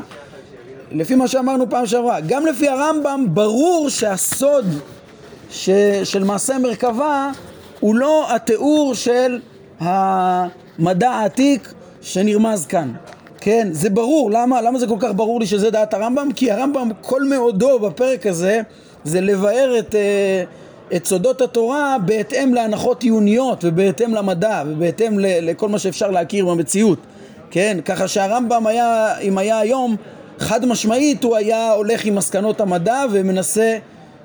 לפי 0.91 1.15
מה 1.15 1.27
שאמרנו 1.27 1.69
פעם 1.69 1.85
שעברה, 1.85 2.19
גם 2.19 2.45
לפי 2.45 2.67
הרמב"ם 2.67 3.25
ברור 3.27 3.89
שהסוד 3.89 4.65
ש, 5.51 5.69
של 6.03 6.23
מעשה 6.23 6.57
מרכבה 6.57 7.31
הוא 7.79 7.95
לא 7.95 8.35
התיאור 8.35 8.95
של 8.95 9.39
המדע 9.79 11.11
העתיק 11.11 11.73
שנרמז 12.01 12.65
כאן. 12.65 12.91
כן, 13.41 13.67
זה 13.71 13.89
ברור. 13.89 14.31
למה? 14.31 14.61
למה 14.61 14.79
זה 14.79 14.87
כל 14.87 14.97
כך 14.99 15.09
ברור 15.15 15.39
לי 15.39 15.45
שזה 15.45 15.69
דעת 15.69 15.93
הרמב"ם? 15.93 16.29
כי 16.35 16.51
הרמב"ם, 16.51 16.89
כל 17.01 17.23
מאודו 17.23 17.79
בפרק 17.79 18.25
הזה, 18.25 18.61
זה 19.03 19.21
לבאר 19.21 19.75
את, 19.79 19.95
אה, 19.95 20.43
את 20.95 21.05
סודות 21.05 21.41
התורה 21.41 21.97
בהתאם 22.05 22.53
להנחות 22.53 23.03
עיוניות 23.03 23.63
ובהתאם 23.63 24.13
למדע 24.13 24.63
ובהתאם 24.67 25.19
לכל 25.19 25.69
מה 25.69 25.79
שאפשר 25.79 26.11
להכיר 26.11 26.45
במציאות. 26.45 26.99
כן, 27.51 27.77
ככה 27.85 28.07
שהרמב"ם 28.07 28.67
היה, 28.67 29.17
אם 29.21 29.37
היה 29.37 29.59
היום, 29.59 29.95
חד 30.39 30.65
משמעית 30.65 31.23
הוא 31.23 31.35
היה 31.35 31.71
הולך 31.71 32.05
עם 32.05 32.15
מסקנות 32.15 32.61
המדע 32.61 33.03
ומנסה 33.11 33.77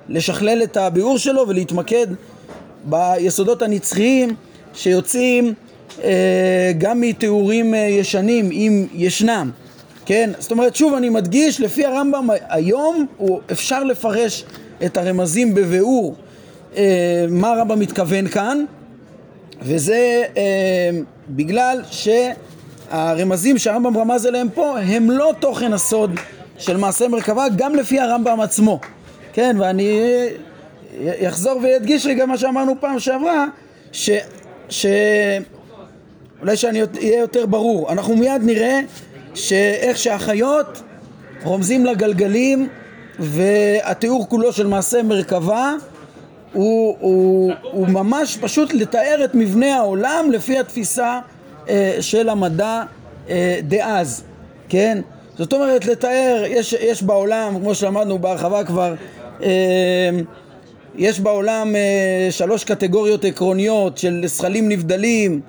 לשכלל 0.09 0.62
את 0.62 0.76
הביאור 0.76 1.19
שלו 1.19 1.49
ולהתמקד 1.49 2.07
ביסודות 2.85 3.62
הנצחיים 3.62 4.35
שיוצאים 4.75 5.54
אה, 6.04 6.73
גם 6.78 7.00
מתיאורים 7.00 7.75
אה, 7.75 7.78
ישנים 7.78 8.50
אם 8.52 8.87
ישנם, 8.95 9.50
כן? 10.07 10.31
זאת 10.38 10.50
אומרת 10.50 10.76
שוב 10.76 10.95
אני 10.95 11.09
מדגיש 11.09 11.61
לפי 11.61 11.85
הרמב"ם 11.87 12.28
היום 12.49 13.07
הוא 13.16 13.40
אפשר 13.52 13.85
לפרש 13.85 14.45
את 14.85 14.97
הרמזים 14.97 15.54
בביאור 15.54 16.14
מה 17.30 17.52
הרמב"ם 17.52 17.78
מתכוון 17.78 18.28
כאן 18.28 18.64
וזה 19.62 20.22
אה, 20.36 20.90
בגלל 21.28 21.82
שהרמזים 21.90 23.58
שהרמב"ם 23.58 23.96
רמז 23.96 24.26
עליהם 24.26 24.48
פה 24.54 24.78
הם 24.78 25.10
לא 25.10 25.32
תוכן 25.40 25.72
הסוד 25.72 26.10
של 26.58 26.76
מעשה 26.76 27.08
מרכבה 27.08 27.46
גם 27.56 27.74
לפי 27.74 28.00
הרמב"ם 28.00 28.40
עצמו 28.40 28.80
כן 29.32 29.56
ואני 29.60 30.00
יחזור 31.00 31.60
וידגיש 31.62 32.06
רגע 32.06 32.26
מה 32.26 32.38
שאמרנו 32.38 32.74
פעם 32.80 32.98
שעברה, 32.98 33.46
ש... 33.92 34.10
ש... 34.68 34.86
אולי 36.40 36.56
שאני 36.56 36.82
אהיה 36.82 37.20
יותר 37.20 37.46
ברור. 37.46 37.92
אנחנו 37.92 38.16
מיד 38.16 38.42
נראה 38.42 38.80
שאיך 39.34 39.98
שהחיות 39.98 40.82
רומזים 41.44 41.86
לגלגלים 41.86 42.68
והתיאור 43.18 44.28
כולו 44.28 44.52
של 44.52 44.66
מעשה 44.66 45.02
מרכבה 45.02 45.74
הוא, 46.52 46.97
הוא, 47.00 47.52
הוא 47.62 47.88
ממש 47.88 48.38
פשוט 48.40 48.75
לתאר 48.75 49.21
את 49.25 49.35
מבנה 49.35 49.76
העולם 49.76 50.30
לפי 50.32 50.59
התפיסה 50.59 51.21
אה, 51.68 51.97
של 52.00 52.28
המדע 52.28 52.82
אה, 53.28 53.61
דאז, 53.62 54.25
כן? 54.68 54.99
זאת 55.38 55.52
אומרת 55.52 55.87
לתאר, 55.87 56.44
יש, 56.47 56.73
יש 56.73 57.02
בעולם, 57.02 57.59
כמו 57.61 57.75
שלמדנו 57.75 58.18
בהרחבה 58.18 58.64
כבר, 58.64 58.94
אה, 59.42 59.49
יש 60.97 61.21
בעולם 61.21 61.76
אה, 61.76 62.28
שלוש 62.30 62.64
קטגוריות 62.64 63.25
עקרוניות 63.25 63.99
של 63.99 64.23
זכלים 64.26 64.68
נבדלים, 64.68 65.40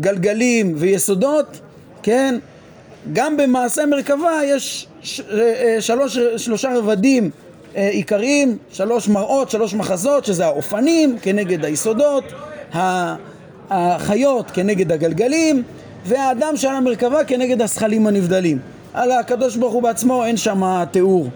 גלגלים 0.00 0.74
ויסודות, 0.76 1.60
כן? 2.02 2.38
גם 3.12 3.36
במעשה 3.36 3.86
מרכבה 3.86 4.40
יש 4.44 4.86
ש, 5.02 5.20
אה, 5.20 5.24
אה, 5.40 5.80
שלוש, 5.80 6.18
שלושה 6.36 6.78
רבדים 6.78 7.30
עיקריים, 7.74 8.58
שלוש 8.72 9.08
מראות, 9.08 9.50
שלוש 9.50 9.74
מחזות, 9.74 10.24
שזה 10.24 10.46
האופנים 10.46 11.16
כנגד 11.22 11.64
היסודות, 11.64 12.24
החיות 13.70 14.50
כנגד 14.50 14.92
הגלגלים, 14.92 15.62
והאדם 16.04 16.56
שעל 16.56 16.76
המרכבה 16.76 17.24
כנגד 17.24 17.62
הזכלים 17.62 18.06
הנבדלים. 18.06 18.58
על 18.94 19.12
הקדוש 19.12 19.56
ברוך 19.56 19.72
הוא 19.72 19.82
בעצמו 19.82 20.24
אין 20.24 20.36
שם 20.36 20.84
תיאור. 20.90 21.28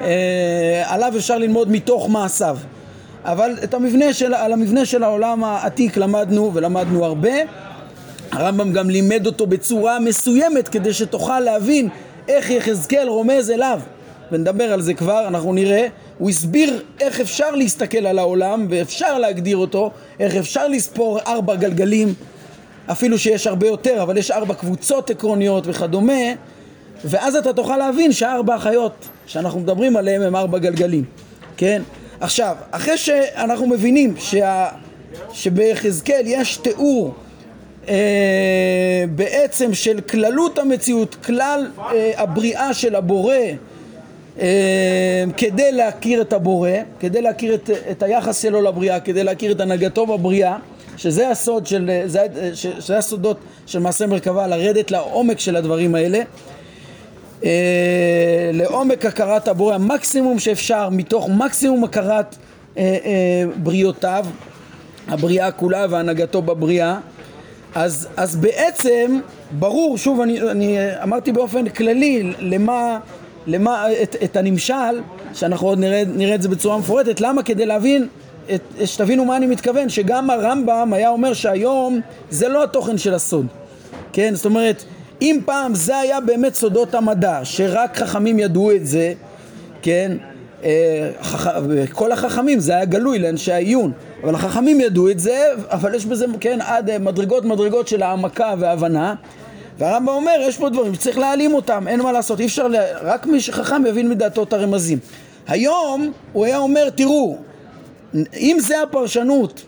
אה, 0.00 0.82
עליו 0.86 1.12
אפשר 1.16 1.38
ללמוד 1.38 1.70
מתוך 1.70 2.08
מעשיו. 2.08 2.58
אבל 3.24 3.50
את 3.64 3.74
המבנה 3.74 4.12
של, 4.12 4.34
על 4.34 4.52
המבנה 4.52 4.84
של 4.84 5.02
העולם 5.02 5.44
העתיק 5.44 5.96
למדנו 5.96 6.50
ולמדנו 6.54 7.04
הרבה. 7.04 7.32
הרמב"ם 8.32 8.72
גם 8.72 8.90
לימד 8.90 9.26
אותו 9.26 9.46
בצורה 9.46 9.98
מסוימת 9.98 10.68
כדי 10.68 10.92
שתוכל 10.92 11.40
להבין 11.40 11.88
איך 12.28 12.50
יחזקאל 12.50 13.08
רומז 13.08 13.50
אליו. 13.50 13.80
ונדבר 14.32 14.72
על 14.72 14.82
זה 14.82 14.94
כבר, 14.94 15.28
אנחנו 15.28 15.52
נראה. 15.52 15.86
הוא 16.18 16.30
הסביר 16.30 16.82
איך 17.00 17.20
אפשר 17.20 17.50
להסתכל 17.50 18.06
על 18.06 18.18
העולם 18.18 18.66
ואפשר 18.70 19.18
להגדיר 19.18 19.56
אותו, 19.56 19.90
איך 20.20 20.34
אפשר 20.34 20.68
לספור 20.68 21.20
ארבע 21.26 21.54
גלגלים, 21.54 22.14
אפילו 22.92 23.18
שיש 23.18 23.46
הרבה 23.46 23.66
יותר, 23.66 24.02
אבל 24.02 24.16
יש 24.16 24.30
ארבע 24.30 24.54
קבוצות 24.54 25.10
עקרוניות 25.10 25.64
וכדומה. 25.66 26.22
ואז 27.04 27.36
אתה 27.36 27.52
תוכל 27.52 27.76
להבין 27.76 28.12
שהארבע 28.12 28.54
החיות 28.54 29.08
שאנחנו 29.26 29.60
מדברים 29.60 29.96
עליהן 29.96 30.22
הם 30.22 30.36
ארבע 30.36 30.58
גלגלים, 30.58 31.04
כן? 31.56 31.82
עכשיו, 32.20 32.56
אחרי 32.70 32.96
שאנחנו 32.96 33.66
מבינים 33.66 34.14
שה... 34.18 34.68
שביחזקאל 35.32 36.22
יש 36.24 36.56
תיאור 36.56 37.14
אה, 37.88 39.04
בעצם 39.14 39.74
של 39.74 40.00
כללות 40.00 40.58
המציאות, 40.58 41.14
כלל 41.14 41.70
אה, 41.78 42.12
הבריאה 42.16 42.74
של 42.74 42.94
הבורא 42.94 43.34
כדי 45.36 45.72
להכיר 45.72 46.20
את 46.20 46.32
הבורא, 46.32 46.70
כדי 47.00 47.22
להכיר 47.22 47.54
את, 47.54 47.70
את 47.90 48.02
היחס 48.02 48.42
שלו 48.42 48.62
לבריאה, 48.62 49.00
כדי 49.00 49.24
להכיר 49.24 49.52
את 49.52 49.60
הנהגתו 49.60 50.06
בבריאה, 50.06 50.56
שזה 50.96 51.28
הסוד 51.28 51.66
של, 51.66 51.90
זה, 52.06 52.26
שזה 52.54 52.98
הסודות 52.98 53.36
של 53.66 53.78
מעשה 53.78 54.06
מרכבה, 54.06 54.46
לרדת 54.46 54.90
לעומק 54.90 55.38
של 55.40 55.56
הדברים 55.56 55.94
האלה, 55.94 56.22
אה, 57.44 58.50
לעומק 58.52 59.06
הכרת 59.06 59.48
הבורא, 59.48 59.74
המקסימום 59.74 60.38
שאפשר, 60.38 60.88
מתוך 60.88 61.28
מקסימום 61.28 61.84
הכרת 61.84 62.36
אה, 62.76 62.82
אה, 63.04 63.44
בריאותיו, 63.56 64.26
הבריאה 65.08 65.50
כולה 65.50 65.86
והנהגתו 65.90 66.42
בבריאה, 66.42 66.98
אז, 67.74 68.08
אז 68.16 68.36
בעצם 68.36 69.20
ברור, 69.58 69.98
שוב 69.98 70.20
אני, 70.20 70.40
אני 70.50 70.78
אמרתי 71.02 71.32
באופן 71.32 71.68
כללי 71.68 72.32
למה, 72.38 72.98
למה 73.46 73.86
את, 74.02 74.16
את 74.24 74.36
הנמשל, 74.36 75.00
שאנחנו 75.34 75.66
עוד 75.66 75.78
נראה, 75.78 76.02
נראה 76.06 76.34
את 76.34 76.42
זה 76.42 76.48
בצורה 76.48 76.78
מפורטת, 76.78 77.20
למה? 77.20 77.42
כדי 77.42 77.66
להבין, 77.66 78.08
את, 78.54 78.60
שתבינו 78.84 79.24
מה 79.24 79.36
אני 79.36 79.46
מתכוון, 79.46 79.88
שגם 79.88 80.30
הרמב"ם 80.30 80.92
היה 80.92 81.10
אומר 81.10 81.32
שהיום 81.32 82.00
זה 82.30 82.48
לא 82.48 82.64
התוכן 82.64 82.98
של 82.98 83.14
הסוד, 83.14 83.46
כן? 84.12 84.34
זאת 84.34 84.44
אומרת, 84.44 84.84
אם 85.22 85.40
פעם 85.44 85.74
זה 85.74 85.98
היה 85.98 86.20
באמת 86.20 86.54
סודות 86.54 86.94
המדע, 86.94 87.40
שרק 87.44 87.98
חכמים 87.98 88.38
ידעו 88.38 88.72
את 88.72 88.86
זה, 88.86 89.12
כן? 89.82 90.16
אה, 90.64 91.10
כל 91.92 92.12
החכמים, 92.12 92.60
זה 92.60 92.72
היה 92.72 92.84
גלוי 92.84 93.18
לאנשי 93.18 93.52
העיון, 93.52 93.92
אבל 94.22 94.34
החכמים 94.34 94.80
ידעו 94.80 95.10
את 95.10 95.18
זה, 95.18 95.44
אבל 95.70 95.94
יש 95.94 96.06
בזה, 96.06 96.26
כן, 96.40 96.58
עד 96.60 96.90
אה, 96.90 96.98
מדרגות 96.98 97.44
מדרגות 97.44 97.88
של 97.88 98.02
העמקה 98.02 98.54
והבנה, 98.58 99.14
והרמב"ם 99.80 100.08
אומר, 100.08 100.32
יש 100.40 100.58
פה 100.58 100.68
דברים 100.68 100.94
שצריך 100.94 101.18
להעלים 101.18 101.54
אותם, 101.54 101.88
אין 101.88 102.00
מה 102.00 102.12
לעשות, 102.12 102.40
אי 102.40 102.46
אפשר, 102.46 102.68
לה... 102.68 102.80
רק 103.02 103.26
מי 103.26 103.40
שחכם 103.40 103.86
יבין 103.86 104.08
מדעתו 104.08 104.42
את 104.42 104.52
הרמזים. 104.52 104.98
היום 105.48 106.12
הוא 106.32 106.44
היה 106.44 106.58
אומר, 106.58 106.90
תראו, 106.90 107.38
אם 108.36 108.56
זה 108.60 108.82
הפרשנות 108.82 109.62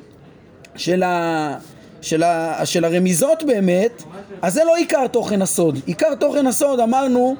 של, 0.77 1.03
ה... 1.03 1.55
של, 2.01 2.23
ה... 2.23 2.67
של 2.67 2.85
הרמיזות 2.85 3.43
באמת, 3.43 4.03
אז 4.43 4.55
זה 4.55 4.65
לא 4.65 4.77
עיקר 4.77 5.07
תוכן 5.07 5.43
הסוד. 5.43 5.79
עיקר 5.87 6.15
תוכן 6.15 6.47
הסוד, 6.47 6.81
אמרנו, 6.81 7.37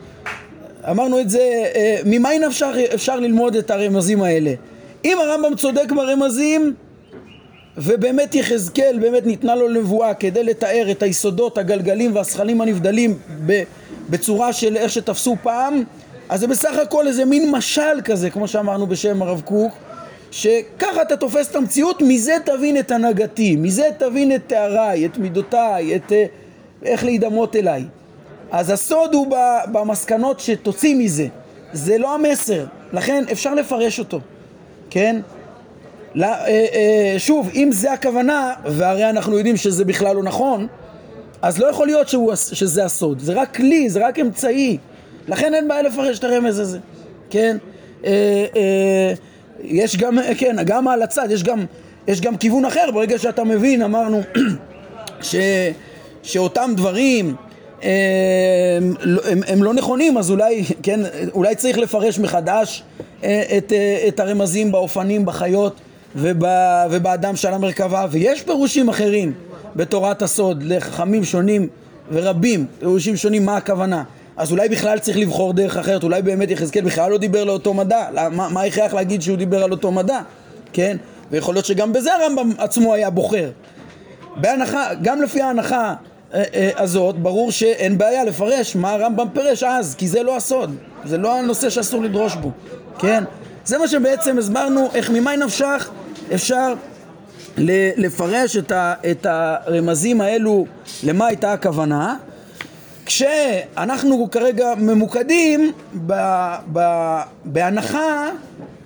אמרנו 0.91 1.21
את 1.21 1.31
זה, 1.31 1.65
אה, 1.75 2.47
אפשר, 2.47 2.73
אפשר 2.95 3.17
ללמוד 3.17 3.57
את 3.57 3.71
הרמזים 3.71 4.23
האלה? 4.23 4.55
אם 5.05 5.19
הרמב"ם 5.21 5.57
צודק 5.57 5.93
ברמזים, 5.97 6.75
ובאמת 7.77 8.35
יחזקאל, 8.35 8.99
באמת 9.01 9.27
ניתנה 9.27 9.55
לו 9.55 9.69
נבואה 9.69 10.15
כדי 10.15 10.45
לתאר 10.45 10.91
את 10.91 11.03
היסודות, 11.03 11.59
הגלגלים 11.59 12.17
והשכלים 12.17 12.61
הנבדלים 12.61 13.19
בצורה 14.11 14.53
של 14.53 14.77
איך 14.77 14.93
שתפסו 14.93 15.37
פעם, 15.43 15.83
אז 16.29 16.41
זה 16.41 16.47
בסך 16.47 16.79
הכל 16.83 17.09
איזה 17.09 17.25
מין 17.25 17.51
משל 17.51 18.01
כזה, 18.05 18.31
כמו 18.31 18.49
שאמרנו 18.49 18.87
בשם 18.87 19.23
הרב 19.23 19.41
קוק, 19.45 19.73
שככה 20.31 21.03
אתה 21.03 21.17
תופס 21.17 21.51
את 21.51 21.57
המציאות, 21.57 22.03
מזה 22.03 22.37
תבין 22.45 22.79
את 22.79 22.91
הנהגתי, 22.91 23.57
מזה 23.57 23.85
תבין 23.99 24.35
את 24.35 24.43
תאריי, 24.47 25.07
את 25.07 25.19
מידותיי, 25.19 25.97
את 25.97 26.13
אה, 26.13 26.25
איך 26.85 27.05
להידמות 27.05 27.57
אליי. 27.57 27.85
אז 28.51 28.71
הסוד 28.71 29.15
הוא 29.15 29.37
במסקנות 29.73 30.41
שתוציא 30.41 30.97
מזה, 30.97 31.27
זה 31.73 31.99
לא 31.99 32.15
המסר, 32.15 32.67
לכן 32.93 33.25
אפשר 33.33 33.55
לפרש 33.55 33.99
אותו, 33.99 34.21
כן? 34.91 35.21
אה, 36.21 36.35
אה, 36.49 37.15
שוב, 37.19 37.51
אם 37.55 37.69
זה 37.73 37.93
הכוונה, 37.93 38.53
והרי 38.65 39.11
אנחנו 39.11 39.37
יודעים 39.37 39.57
שזה 39.57 39.85
בכלל 39.85 40.17
לא 40.17 40.23
נכון, 40.23 40.67
אז 41.43 41.59
לא 41.59 41.67
יכול 41.67 41.87
להיות 41.87 42.09
שהוא, 42.09 42.35
שזה 42.35 42.85
הסוד, 42.85 43.19
זה 43.19 43.33
רק 43.33 43.57
כלי, 43.57 43.91
זה 43.91 44.07
רק 44.07 44.19
אמצעי, 44.19 44.79
לכן 45.29 45.55
אין 45.55 45.69
בעיה 45.69 45.83
לפרש 45.83 46.19
את 46.19 46.25
הרמז 46.25 46.59
הזה, 46.59 46.79
כן? 47.31 47.57
אה, 48.05 49.13
יש 49.63 49.97
גם, 49.97 50.19
כן, 50.39 50.57
גם 50.65 50.89
על 50.89 51.03
הצד, 51.03 51.31
יש 51.31 51.43
גם, 51.43 51.65
יש 52.09 52.21
גם 52.21 52.37
כיוון 52.37 52.65
אחר, 52.65 52.91
ברגע 52.95 53.19
שאתה 53.19 53.45
מבין, 53.45 53.83
אמרנו, 53.83 54.21
ש, 55.23 55.37
שאותם 56.23 56.73
דברים 56.77 57.35
הם, 57.83 58.95
לא, 59.03 59.21
הם, 59.25 59.41
הם 59.47 59.63
לא 59.63 59.75
נכונים, 59.75 60.19
אז 60.19 60.31
אולי, 60.31 60.65
כן, 60.83 61.01
אולי 61.33 61.55
צריך 61.55 61.79
לפרש 61.79 62.19
מחדש 62.19 62.83
את, 63.21 63.73
את 64.09 64.21
הרמזים 64.21 64.73
באופנים, 64.73 65.25
בחיות 65.25 65.81
ובא, 66.17 66.87
ובאדם 66.91 67.37
שעל 67.37 67.55
המרכבה, 67.55 68.07
ויש 68.11 68.43
פירושים 68.43 68.89
אחרים 68.89 69.33
בתורת 69.77 70.23
הסוד 70.23 70.63
לחכמים 70.63 71.25
שונים 71.25 71.69
ורבים, 72.13 72.67
פירושים 72.79 73.17
שונים 73.17 73.47
מה 73.47 73.57
הכוונה. 73.57 74.03
אז 74.37 74.53
אולי 74.53 74.69
בכלל 74.69 74.99
צריך 74.99 75.17
לבחור 75.19 75.53
דרך 75.53 75.77
אחרת, 75.77 76.03
אולי 76.03 76.23
באמת 76.23 76.51
יחזקאל 76.51 76.83
בכלל 76.83 77.11
לא 77.11 77.19
דיבר 77.19 77.45
לאותו 77.45 77.75
מדע, 77.75 78.05
מה, 78.31 78.49
מה 78.49 78.63
הכרח 78.63 78.95
להגיד 78.95 79.23
שהוא 79.23 79.37
דיבר 79.37 79.65
על 79.65 79.73
אותו 79.73 79.93
מדע, 79.93 80.21
כן? 80.73 80.97
ויכול 81.31 81.55
להיות 81.55 81.67
שגם 81.67 81.93
בזה 81.93 82.15
הרמב"ם 82.15 82.51
עצמו 82.59 82.95
היה 82.95 83.11
בוחר. 83.11 83.51
בהנחה, 84.37 84.89
גם 85.03 85.23
לפי 85.23 85.43
ההנחה 85.43 85.95
אה, 86.35 86.43
אה, 86.55 86.71
הזאת, 86.77 87.19
ברור 87.19 87.51
שאין 87.51 87.99
בעיה 87.99 88.25
לפרש 88.25 88.77
מה 88.77 88.93
הרמב"ם 88.93 89.27
פירש 89.33 89.63
אז, 89.63 89.95
כי 89.95 90.09
זה 90.09 90.23
לא 90.23 90.37
הסוד, 90.37 90.77
זה 91.05 91.19
לא 91.19 91.39
הנושא 91.39 91.71
שאסור 91.71 92.03
לדרוש 92.03 92.35
בו, 92.35 92.51
כן? 92.99 93.25
זה 93.65 93.79
מה 93.79 93.89
שבעצם 93.89 94.39
הסברנו, 94.39 94.89
איך 94.95 95.11
ממאי 95.11 95.37
נפשך 95.37 95.91
אפשר 96.35 96.75
לפרש 97.97 98.57
את, 98.57 98.73
ה, 98.73 98.95
את 99.11 99.27
הרמזים 99.27 100.21
האלו 100.21 100.67
למה 101.03 101.27
הייתה 101.27 101.53
הכוונה 101.53 102.17
כשאנחנו 103.07 104.29
כרגע 104.31 104.75
ממוקדים 104.79 105.73
ב, 106.07 106.15
ב, 106.73 106.81
בהנחה 107.45 108.29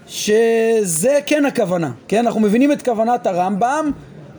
שזה 0.06 1.18
כן 1.26 1.44
הכוונה, 1.44 1.90
כן? 2.08 2.26
אנחנו 2.26 2.40
מבינים 2.40 2.72
את 2.72 2.82
כוונת 2.82 3.26
הרמב"ם 3.26 3.90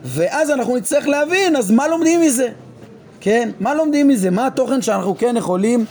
ואז 0.04 0.50
אנחנו 0.50 0.76
נצטרך 0.76 1.08
להבין 1.08 1.56
אז 1.56 1.70
מה 1.70 1.88
לומדים 1.88 2.20
מזה, 2.20 2.48
כן? 3.20 3.50
מה 3.60 3.74
לומדים 3.74 4.08
מזה? 4.08 4.30
מה 4.30 4.46
התוכן 4.46 4.82
שאנחנו 4.82 5.18
כן 5.18 5.36
יכולים 5.36 5.84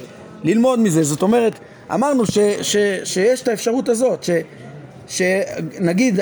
ללמוד 0.43 0.79
מזה? 0.79 1.03
זאת 1.03 1.21
אומרת, 1.21 1.59
אמרנו 1.93 2.25
ש, 2.25 2.37
ש, 2.61 2.77
שיש 3.03 3.41
את 3.41 3.47
האפשרות 3.47 3.89
הזאת, 3.89 4.23
ש... 4.23 4.29
שנגיד, 5.07 6.19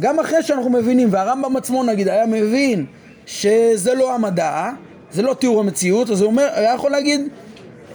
גם 0.00 0.20
אחרי 0.20 0.42
שאנחנו 0.42 0.70
מבינים, 0.70 1.08
והרמב"ם 1.12 1.56
עצמו 1.56 1.82
נגיד 1.82 2.08
היה 2.08 2.26
מבין 2.26 2.86
שזה 3.26 3.94
לא 3.94 4.14
המדע, 4.14 4.70
זה 5.12 5.22
לא 5.22 5.34
תיאור 5.34 5.60
המציאות, 5.60 6.10
אז 6.10 6.20
הוא 6.20 6.30
אומר, 6.30 6.48
היה 6.54 6.74
יכול 6.74 6.90
להגיד, 6.90 7.20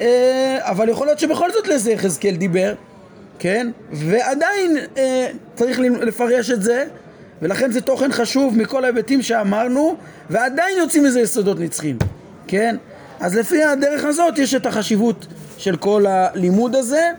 אה, 0.01 0.57
אבל 0.61 0.89
יכול 0.89 1.07
להיות 1.07 1.19
שבכל 1.19 1.51
זאת 1.51 1.67
לזה 1.67 1.91
יחזקאל 1.91 2.35
דיבר, 2.35 2.73
כן? 3.39 3.67
ועדיין 3.91 4.77
אה, 4.97 5.27
צריך 5.55 5.79
לפרש 5.79 6.51
את 6.51 6.63
זה, 6.63 6.85
ולכן 7.41 7.71
זה 7.71 7.81
תוכן 7.81 8.11
חשוב 8.11 8.57
מכל 8.57 8.83
ההיבטים 8.83 9.21
שאמרנו, 9.21 9.95
ועדיין 10.29 10.77
יוצאים 10.77 11.03
מזה 11.03 11.21
יסודות 11.21 11.59
נצחיים, 11.59 11.97
כן? 12.47 12.75
אז 13.19 13.35
לפי 13.35 13.63
הדרך 13.63 14.03
הזאת 14.03 14.37
יש 14.37 14.55
את 14.55 14.65
החשיבות 14.65 15.27
של 15.57 15.75
כל 15.75 16.05
הלימוד 16.07 16.75
הזה. 16.75 17.11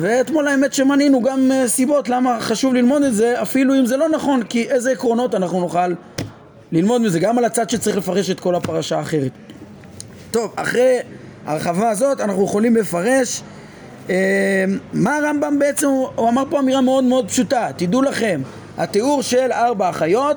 ואתמול 0.00 0.48
האמת 0.48 0.72
שמנינו 0.72 1.22
גם 1.22 1.52
אה, 1.52 1.68
סיבות 1.68 2.08
למה 2.08 2.40
חשוב 2.40 2.74
ללמוד 2.74 3.02
את 3.02 3.14
זה 3.14 3.42
אפילו 3.42 3.74
אם 3.74 3.86
זה 3.86 3.96
לא 3.96 4.08
נכון 4.08 4.42
כי 4.42 4.62
איזה 4.70 4.90
עקרונות 4.92 5.34
אנחנו 5.34 5.60
נוכל 5.60 5.92
ללמוד 6.72 7.02
מזה 7.02 7.20
גם 7.20 7.38
על 7.38 7.44
הצד 7.44 7.70
שצריך 7.70 7.96
לפרש 7.96 8.30
את 8.30 8.40
כל 8.40 8.54
הפרשה 8.54 8.98
האחרת. 8.98 9.32
טוב, 10.30 10.52
אחרי 10.56 10.98
ההרחבה 11.46 11.90
הזאת 11.90 12.20
אנחנו 12.20 12.44
יכולים 12.44 12.76
לפרש 12.76 13.42
אה, 14.10 14.64
מה 14.92 15.16
הרמב"ם 15.16 15.58
בעצם, 15.58 15.86
הוא, 15.86 16.08
הוא 16.14 16.28
אמר 16.28 16.44
פה 16.50 16.58
אמירה 16.58 16.80
מאוד 16.80 17.04
מאוד 17.04 17.28
פשוטה, 17.28 17.68
תדעו 17.76 18.02
לכם, 18.02 18.40
התיאור 18.78 19.22
של 19.22 19.52
ארבע 19.52 19.88
החיות 19.88 20.36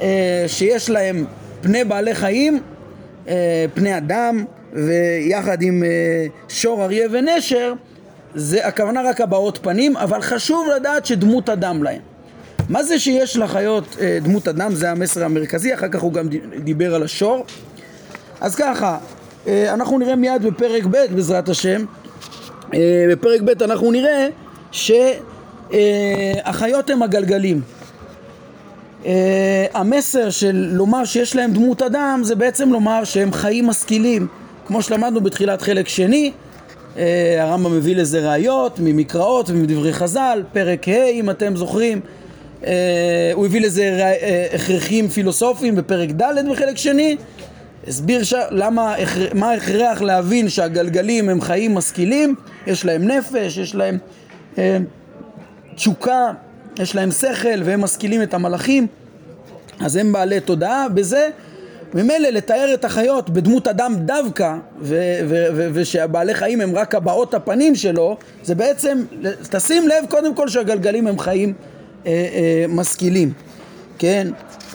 אה, 0.00 0.44
שיש 0.46 0.90
להם 0.90 1.24
פני 1.60 1.84
בעלי 1.84 2.14
חיים, 2.14 2.60
אה, 3.28 3.64
פני 3.74 3.96
אדם 3.96 4.44
ויחד 4.72 5.62
עם 5.62 5.82
אה, 5.82 6.26
שור 6.48 6.84
אריה 6.84 7.08
ונשר 7.10 7.72
זה 8.36 8.66
הכוונה 8.66 9.02
רק 9.02 9.20
הבעות 9.20 9.58
פנים, 9.62 9.96
אבל 9.96 10.22
חשוב 10.22 10.66
לדעת 10.76 11.06
שדמות 11.06 11.48
אדם 11.48 11.82
להם. 11.82 12.00
מה 12.68 12.82
זה 12.82 12.98
שיש 12.98 13.36
לחיות 13.36 13.96
אה, 14.00 14.18
דמות 14.22 14.48
אדם? 14.48 14.74
זה 14.74 14.90
המסר 14.90 15.24
המרכזי, 15.24 15.74
אחר 15.74 15.88
כך 15.88 16.00
הוא 16.00 16.12
גם 16.12 16.28
דיבר 16.64 16.94
על 16.94 17.02
השור. 17.02 17.44
אז 18.40 18.54
ככה, 18.54 18.98
אה, 19.46 19.74
אנחנו 19.74 19.98
נראה 19.98 20.16
מיד 20.16 20.42
בפרק 20.42 20.84
ב' 20.84 20.96
בעזרת 21.10 21.48
השם, 21.48 21.84
אה, 22.74 23.06
בפרק 23.10 23.40
ב' 23.40 23.62
אנחנו 23.62 23.92
נראה 23.92 24.28
שהחיות 24.72 26.90
הם 26.90 27.02
הגלגלים. 27.02 27.60
המסר 29.74 30.30
של 30.30 30.68
לומר 30.72 31.04
שיש 31.04 31.36
להם 31.36 31.52
דמות 31.52 31.82
אדם 31.82 32.20
זה 32.24 32.34
בעצם 32.34 32.72
לומר 32.72 33.04
שהם 33.04 33.32
חיים 33.32 33.66
משכילים, 33.66 34.26
כמו 34.66 34.82
שלמדנו 34.82 35.20
בתחילת 35.20 35.62
חלק 35.62 35.88
שני, 35.88 36.32
הרמב"ם 37.40 37.76
מביא 37.76 37.96
לזה 37.96 38.28
ראיות 38.28 38.80
ממקראות 38.80 39.50
ומדברי 39.50 39.92
חז"ל, 39.92 40.42
פרק 40.52 40.88
ה' 40.88 41.04
אם 41.04 41.30
אתם 41.30 41.56
זוכרים, 41.56 42.00
אה, 42.66 43.30
הוא 43.34 43.46
הביא 43.46 43.60
לזה 43.60 43.82
אה, 43.82 44.46
הכרחים 44.54 45.08
פילוסופיים 45.08 45.74
בפרק 45.74 46.10
ד' 46.10 46.48
בחלק 46.50 46.76
שני, 46.76 47.16
הסביר 47.88 48.22
ש... 48.22 48.34
למה, 48.50 48.94
מה 49.34 49.50
ההכרח 49.50 50.02
להבין 50.02 50.48
שהגלגלים 50.48 51.28
הם 51.28 51.40
חיים 51.40 51.74
משכילים, 51.74 52.34
יש 52.66 52.84
להם 52.84 53.08
נפש, 53.08 53.56
יש 53.56 53.74
להם 53.74 53.98
תשוקה, 55.74 56.30
יש 56.78 56.94
להם 56.94 57.10
שכל 57.10 57.62
והם 57.64 57.80
משכילים 57.80 58.22
את 58.22 58.34
המלאכים, 58.34 58.86
אז 59.80 59.96
הם 59.96 60.12
בעלי 60.12 60.40
תודעה. 60.40 60.88
בזה 60.88 61.28
ממילא 61.94 62.28
לתאר 62.28 62.74
את 62.74 62.84
החיות 62.84 63.30
בדמות 63.30 63.68
אדם 63.68 63.94
דווקא 63.98 64.54
ושהבעלי 65.72 66.34
חיים 66.34 66.60
הם 66.60 66.74
רק 66.74 66.94
הבעות 66.94 67.34
הפנים 67.34 67.74
שלו 67.74 68.16
זה 68.42 68.54
בעצם, 68.54 69.04
תשים 69.50 69.88
לב 69.88 70.04
קודם 70.10 70.34
כל 70.34 70.48
שהגלגלים 70.48 71.06
הם 71.06 71.18
חיים 71.18 71.52
אה, 72.06 72.10
אה, 72.10 72.64
משכילים, 72.68 73.32
כן? 73.98 74.28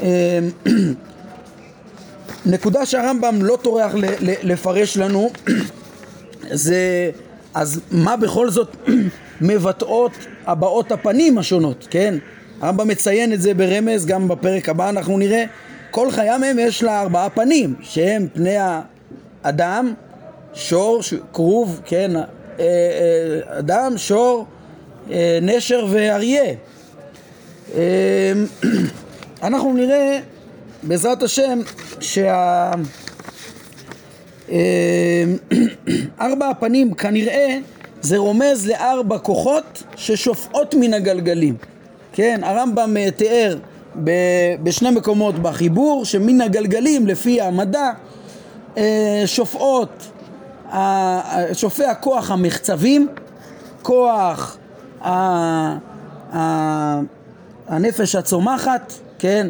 אה, 0.04 0.40
נקודה 2.46 2.86
שהרמב"ם 2.86 3.44
לא 3.44 3.58
טורח 3.62 3.92
לפרש 4.44 4.98
לנו 4.98 5.32
זה 6.52 7.12
אז 7.54 7.82
מה 7.92 8.18
בכל 8.18 8.50
זאת 8.50 8.76
מבטאות 9.42 10.12
הבעות 10.46 10.92
הפנים 10.92 11.38
השונות, 11.38 11.88
כן? 11.90 12.16
הרמב"ם 12.62 12.88
מציין 12.88 13.34
את 13.34 13.42
זה 13.42 13.54
ברמז, 13.54 14.06
גם 14.06 14.28
בפרק 14.28 14.70
הבא 14.70 14.90
אנחנו 14.90 15.18
נראה 15.18 15.44
כל 15.92 16.12
חיה 16.12 16.38
מהם 16.38 16.60
יש 16.60 16.84
לה 16.84 17.02
ארבעה 17.02 17.30
פנים, 17.30 17.76
שהם 17.82 18.28
פני 18.34 18.56
האדם, 19.44 19.94
שור, 20.54 21.02
כרוב, 21.34 21.82
כן, 21.86 22.16
אה, 22.16 22.24
אה, 22.60 23.60
אדם, 23.60 23.94
שור, 23.98 24.46
אה, 25.12 25.40
נשר 25.42 25.86
ואריה. 25.90 26.54
אנחנו 29.44 29.74
נראה 29.74 30.20
בעזרת 30.84 31.24
השם 31.24 31.60
שה... 32.00 32.72
ארבע 36.22 36.50
הפנים 36.50 36.94
כנראה 36.94 37.58
זה 38.02 38.18
רומז 38.18 38.68
לארבע 38.68 39.18
כוחות 39.18 39.84
ששופעות 39.96 40.76
מן 40.80 40.94
הגלגלים. 40.94 41.56
כן, 42.14 42.42
הרמב"ם 42.44 43.10
תיאר 43.10 43.58
בשני 44.64 44.90
מקומות 44.90 45.40
בחיבור, 45.40 46.06
שמן 46.06 46.42
הגלגלים 46.42 47.08
לפי 47.08 47.42
המדע 47.42 47.92
אה, 48.78 49.24
שופעות, 49.26 50.12
שופע 51.54 51.94
כוח 51.94 52.32
המחצבים, 52.32 53.08
כוח 53.82 54.58
הנפש 57.68 58.16
הצומחת, 58.16 58.94
כן, 59.20 59.48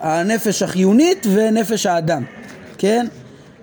הנפש 0.00 0.62
החיונית 0.62 1.26
ונפש 1.32 1.86
האדם, 1.86 2.22
כן? 2.78 3.06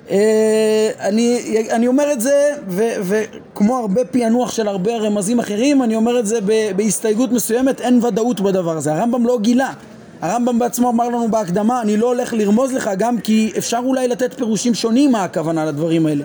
אה, 0.10 0.89
אני, 0.99 1.56
אני 1.71 1.88
אומר 1.88 2.12
את 2.12 2.21
זה, 2.21 2.49
ו, 2.67 2.84
וכמו 3.01 3.78
הרבה 3.78 4.06
פענוח 4.06 4.51
של 4.51 4.67
הרבה 4.67 4.97
רמזים 4.97 5.39
אחרים, 5.39 5.84
אני 5.84 5.95
אומר 5.95 6.19
את 6.19 6.28
זה 6.28 6.39
בהסתייגות 6.75 7.32
מסוימת, 7.32 7.82
אין 7.82 8.04
ודאות 8.04 8.41
בדבר 8.41 8.78
הזה. 8.78 8.93
הרמב"ם 8.93 9.25
לא 9.25 9.39
גילה. 9.41 9.73
הרמב"ם 10.21 10.60
בעצמו 10.60 10.89
אמר 10.89 11.08
לנו 11.08 11.32
בהקדמה, 11.32 11.82
אני 11.82 11.97
לא 11.97 12.08
הולך 12.08 12.34
לרמוז 12.34 12.73
לך 12.73 12.89
גם 12.97 13.19
כי 13.19 13.51
אפשר 13.58 13.80
אולי 13.84 14.08
לתת 14.08 14.34
פירושים 14.34 14.73
שונים 14.73 15.12
מה 15.12 15.23
הכוונה 15.23 15.65
לדברים 15.65 16.06
האלה. 16.06 16.23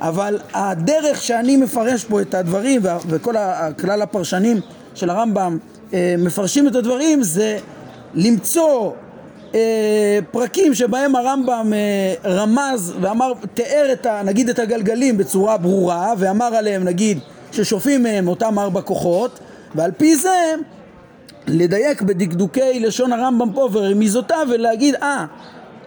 אבל 0.00 0.38
הדרך 0.54 1.22
שאני 1.22 1.56
מפרש 1.56 2.04
פה 2.04 2.20
את 2.20 2.34
הדברים 2.34 2.80
וכל 3.08 3.34
כלל 3.80 4.02
הפרשנים 4.02 4.60
של 4.94 5.10
הרמב"ם 5.10 5.58
אה, 5.94 6.14
מפרשים 6.18 6.68
את 6.68 6.74
הדברים 6.74 7.22
זה 7.22 7.58
למצוא 8.14 8.92
אה, 9.54 10.18
פרקים 10.30 10.74
שבהם 10.74 11.16
הרמב"ם 11.16 11.72
אה, 11.72 12.30
רמז 12.30 12.94
ואמר, 13.00 13.32
תיאר 13.54 13.88
את 13.92 14.06
ה, 14.06 14.22
נגיד 14.24 14.48
את 14.48 14.58
הגלגלים 14.58 15.16
בצורה 15.16 15.56
ברורה 15.56 16.12
ואמר 16.18 16.54
עליהם 16.54 16.84
נגיד 16.84 17.18
ששופים 17.52 18.02
מהם 18.02 18.28
אותם 18.28 18.58
ארבע 18.58 18.80
כוחות 18.80 19.38
ועל 19.74 19.90
פי 19.96 20.16
זה 20.16 20.54
לדייק 21.48 22.02
בדקדוקי 22.02 22.80
לשון 22.80 23.12
הרמב"ם 23.12 23.52
פה 23.52 23.68
ורמיזותיו 23.72 24.46
ולהגיד 24.50 24.94
אה 24.94 25.26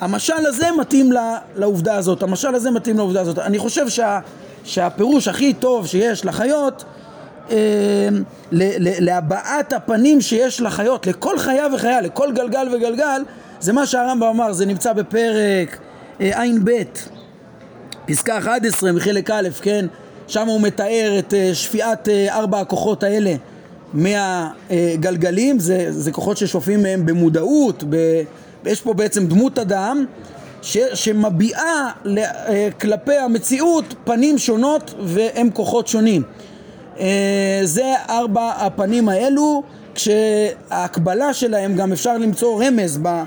המשל 0.01 0.45
הזה 0.47 0.67
מתאים 0.79 1.11
לעובדה 1.55 1.95
הזאת, 1.95 2.23
המשל 2.23 2.55
הזה 2.55 2.71
מתאים 2.71 2.97
לעובדה 2.97 3.21
הזאת. 3.21 3.39
אני 3.39 3.57
חושב 3.57 3.89
שה, 3.89 4.19
שהפירוש 4.63 5.27
הכי 5.27 5.53
טוב 5.53 5.87
שיש 5.87 6.25
לחיות 6.25 6.83
אה, 7.51 7.57
להבעת 8.51 9.73
הפנים 9.73 10.21
שיש 10.21 10.61
לחיות, 10.61 11.07
לכל 11.07 11.39
חיה 11.39 11.67
וחיה, 11.73 12.01
לכל 12.01 12.31
גלגל 12.31 12.67
וגלגל, 12.75 13.21
זה 13.59 13.73
מה 13.73 13.85
שהרמב"ם 13.85 14.27
אמר, 14.27 14.53
זה 14.53 14.65
נמצא 14.65 14.93
בפרק 14.93 15.79
אה, 16.21 16.43
ע"ב, 16.43 16.71
פסקה 18.05 18.37
11 18.37 18.91
מחלק 18.91 19.29
א', 19.29 19.49
כן? 19.61 19.85
שם 20.27 20.47
הוא 20.47 20.61
מתאר 20.61 21.15
את 21.19 21.33
אה, 21.33 21.55
שפיעת 21.55 22.09
אה, 22.09 22.37
ארבע 22.37 22.59
הכוחות 22.59 23.03
האלה 23.03 23.35
מהגלגלים, 23.93 25.59
זה, 25.59 25.91
זה 25.91 26.11
כוחות 26.11 26.37
ששופעים 26.37 26.83
מהם 26.83 27.05
במודעות, 27.05 27.83
ב, 27.89 28.21
יש 28.65 28.81
פה 28.81 28.93
בעצם 28.93 29.27
דמות 29.27 29.59
אדם 29.59 30.05
ש, 30.61 30.77
שמביעה 30.93 31.91
אה, 32.17 32.67
כלפי 32.81 33.17
המציאות 33.17 33.85
פנים 34.03 34.37
שונות 34.37 34.93
והם 35.03 35.49
כוחות 35.53 35.87
שונים. 35.87 36.23
אה, 36.99 37.61
זה 37.63 37.93
ארבע 38.09 38.51
הפנים 38.57 39.09
האלו, 39.09 39.63
כשההקבלה 39.95 41.33
שלהם 41.33 41.75
גם 41.75 41.91
אפשר 41.91 42.17
למצוא 42.17 42.63
רמז, 42.63 42.99
ב, 43.01 43.23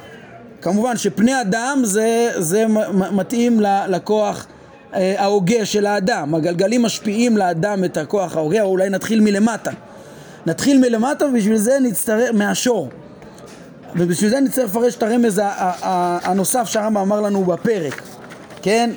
כמובן 0.62 0.96
שפני 0.96 1.40
אדם 1.40 1.80
זה, 1.84 2.30
זה 2.38 2.66
מתאים 3.12 3.60
לכוח 3.88 4.46
אה, 4.94 5.14
ההוגה 5.18 5.64
של 5.64 5.86
האדם, 5.86 6.34
הגלגלים 6.34 6.82
משפיעים 6.82 7.36
לאדם 7.36 7.84
את 7.84 7.96
הכוח 7.96 8.36
ההוגה, 8.36 8.62
או 8.62 8.68
אולי 8.68 8.90
נתחיל 8.90 9.20
מלמטה. 9.20 9.70
נתחיל 10.46 10.78
מלמטה 10.78 11.26
ובשביל 11.26 11.56
זה 11.56 11.78
נצטרך, 11.80 12.30
מהשור. 12.34 12.88
ובשביל 13.96 14.30
זה 14.30 14.40
נצטרך 14.40 14.64
לפרש 14.64 14.96
את 14.96 15.02
הרמז 15.02 15.40
הנוסף 16.22 16.64
שהרמב"ם 16.64 16.96
אמר 16.96 17.20
לנו 17.20 17.44
בפרק, 17.44 18.02
כן? 18.62 18.90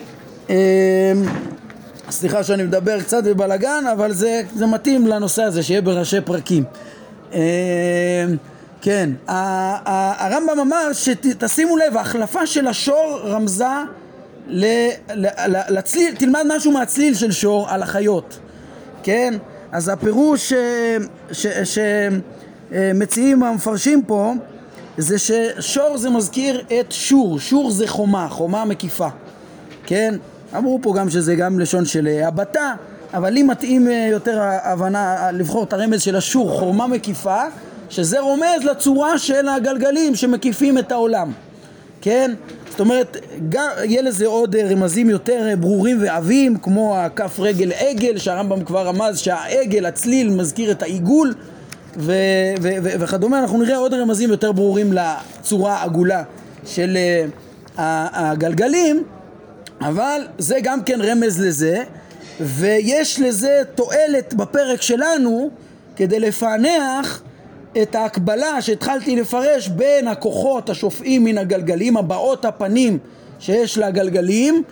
אמ, 0.50 0.56
סליחה 2.10 2.44
שאני 2.44 2.64
מדבר 2.64 3.02
קצת 3.02 3.24
בבלגן, 3.24 3.84
אבל 3.92 4.12
זה, 4.12 4.42
זה 4.56 4.66
מתאים 4.66 5.08
לנושא 5.08 5.44
הזה, 5.44 5.64
שיהיה 5.64 5.82
בראשי 5.82 6.22
פרקים. 6.22 6.64
אמ, 7.34 7.40
כן, 8.82 9.10
הרמב"ם 9.28 10.60
אמר 10.60 10.94
שתשימו 10.94 11.78
לב, 11.78 11.98
ההחלפה 11.98 12.46
של 12.46 12.68
השור 12.68 13.20
רמזה 13.24 13.66
לצליל, 15.70 16.16
תלמד 16.16 16.44
משהו 16.48 16.72
מהצליל 16.72 17.14
של 17.14 17.32
שור 17.32 17.70
על 17.70 17.84
החיות, 17.84 18.40
כן? 19.04 19.34
אז 19.72 19.90
הפירוש 19.90 20.54
שמציעים 22.72 23.44
המפרשים 23.44 24.04
פה 24.04 24.34
זה 24.98 25.16
ששור 25.18 25.98
זה 25.98 26.10
מזכיר 26.10 26.64
את 26.80 26.92
שור, 26.92 27.40
שור 27.40 27.72
זה 27.72 27.88
חומה, 27.88 28.28
חומה 28.30 28.66
מקיפה, 28.66 29.08
כן? 29.86 30.16
אמרו 30.58 30.80
פה 30.82 30.94
גם 30.98 31.10
שזה 31.10 31.36
גם 31.36 31.60
לשון 31.60 31.86
של 31.86 32.08
הבתה, 32.24 32.74
אבל 33.14 33.30
לי 33.30 33.44
מתאים 33.44 33.88
יותר 34.12 34.40
ההבנה 34.42 35.32
לבחור 35.32 35.64
את 35.64 35.74
הרמז 35.74 36.02
של 36.02 36.16
השור, 36.16 36.60
חומה 36.60 36.88
מקיפה, 36.88 37.42
שזה 37.90 38.20
רומז 38.20 38.64
לצורה 38.64 39.18
של 39.18 39.48
הגלגלים 39.48 40.16
שמקיפים 40.16 40.78
את 40.78 40.92
העולם, 40.92 41.32
כן? 42.02 42.32
זאת 42.78 42.82
אומרת, 42.82 43.18
גם, 43.50 43.70
יהיה 43.84 44.02
לזה 44.02 44.28
עוד 44.28 44.56
אה, 44.56 44.68
רמזים 44.70 45.10
יותר 45.10 45.48
אה, 45.50 45.56
ברורים 45.56 45.98
ועבים, 46.02 46.58
כמו 46.58 46.98
הכף 46.98 47.40
רגל 47.40 47.72
עגל, 47.72 48.18
שהרמב"ם 48.18 48.64
כבר 48.64 48.88
רמז 48.88 49.18
שהעגל, 49.18 49.86
הצליל, 49.86 50.30
מזכיר 50.30 50.72
את 50.72 50.82
העיגול 50.82 51.34
ו- 51.98 52.14
ו- 52.62 52.78
ו- 52.84 53.00
וכדומה. 53.00 53.40
אנחנו 53.40 53.58
נראה 53.58 53.78
עוד 53.78 53.94
רמזים 53.94 54.30
יותר 54.30 54.52
ברורים 54.52 54.94
לצורה 54.94 55.76
העגולה 55.76 56.24
של 56.66 56.98
uh, 56.98 57.80
הגלגלים, 58.14 59.04
אבל 59.82 60.22
זה 60.38 60.58
גם 60.64 60.84
כן 60.84 61.02
רמז 61.02 61.42
לזה, 61.42 61.84
ויש 62.40 63.20
לזה 63.20 63.62
תועלת 63.76 64.34
בפרק 64.34 64.82
שלנו 64.82 65.50
כדי 65.96 66.20
לפענח 66.20 67.22
את 67.82 67.96
ההקבלה 67.96 68.62
שהתחלתי 68.62 69.16
לפרש 69.16 69.68
בין 69.68 70.08
הכוחות 70.08 70.70
השופעים 70.70 71.24
מן 71.24 71.38
הגלגלים, 71.38 71.98
הבעות 71.98 72.46
הפנים 72.46 72.98
שיש 73.40 73.78
לגלגלים, 73.78 74.64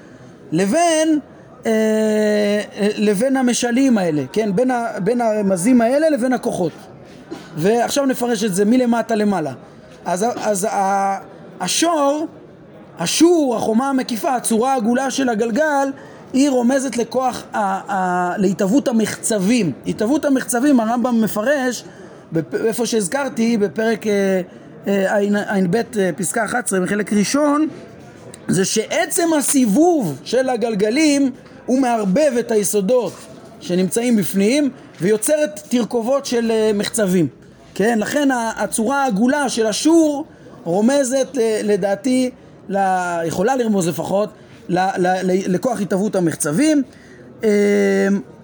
לבין, 0.52 1.20
אה, 1.66 2.62
לבין 2.78 3.38
המשלים 3.38 3.98
האלה, 3.98 4.24
כן? 4.34 4.56
בין, 4.56 4.72
ה, 4.72 4.88
בין 5.04 5.22
הרמזים 5.22 5.82
האלה 5.82 6.10
לבין 6.10 6.34
הכוחות. 6.34 6.72
ועכשיו 7.58 8.06
נפרש 8.06 8.44
את 8.44 8.56
זה 8.56 8.66
מלמטה 8.66 9.16
למעלה. 9.16 9.54
אז, 10.06 10.26
אז 10.42 10.68
השור, 11.60 12.28
השור, 13.00 13.56
החומה 13.56 13.90
המקיפה, 13.90 14.36
הצורה 14.36 14.74
העגולה 14.74 15.12
של 15.12 15.30
הגלגל, 15.30 15.90
היא 16.34 16.50
רומזת 16.50 16.98
לכוח, 16.98 17.44
להתהוות 18.38 18.88
המחצבים. 18.88 19.72
התהוות 19.88 20.26
המחצבים, 20.26 20.80
הרמב"ם 20.80 21.22
מפרש, 21.22 21.84
איפה 22.66 22.86
שהזכרתי, 22.86 23.58
בפרק 23.58 24.08
אה, 24.08 24.42
אה, 24.88 25.18
ע"ב 25.56 25.76
אה, 25.76 26.10
פסקה 26.18 26.46
11 26.46 26.80
בחלק 26.80 27.14
ראשון, 27.14 27.68
זה 28.48 28.66
שעצם 28.66 29.34
הסיבוב 29.38 30.20
של 30.24 30.50
הגלגלים 30.50 31.32
הוא 31.66 31.80
מערבב 31.80 32.32
את 32.40 32.52
היסודות 32.52 33.14
שנמצאים 33.60 34.16
בפנים 34.16 34.70
ויוצרת 35.02 35.60
תרכובות 35.70 36.26
של 36.26 36.52
מחצבים. 36.74 37.28
כן, 37.76 38.00
לכן 38.00 38.30
הצורה 38.58 39.04
העגולה 39.04 39.50
של 39.50 39.68
השור 39.68 40.26
רומזת 40.64 41.28
לדעתי, 41.64 42.32
יכולה 43.26 43.56
לרמוז 43.56 43.88
לפחות, 43.88 44.30
לכוח 44.70 45.82
התהוות 45.82 46.16
המחצבים. 46.16 46.84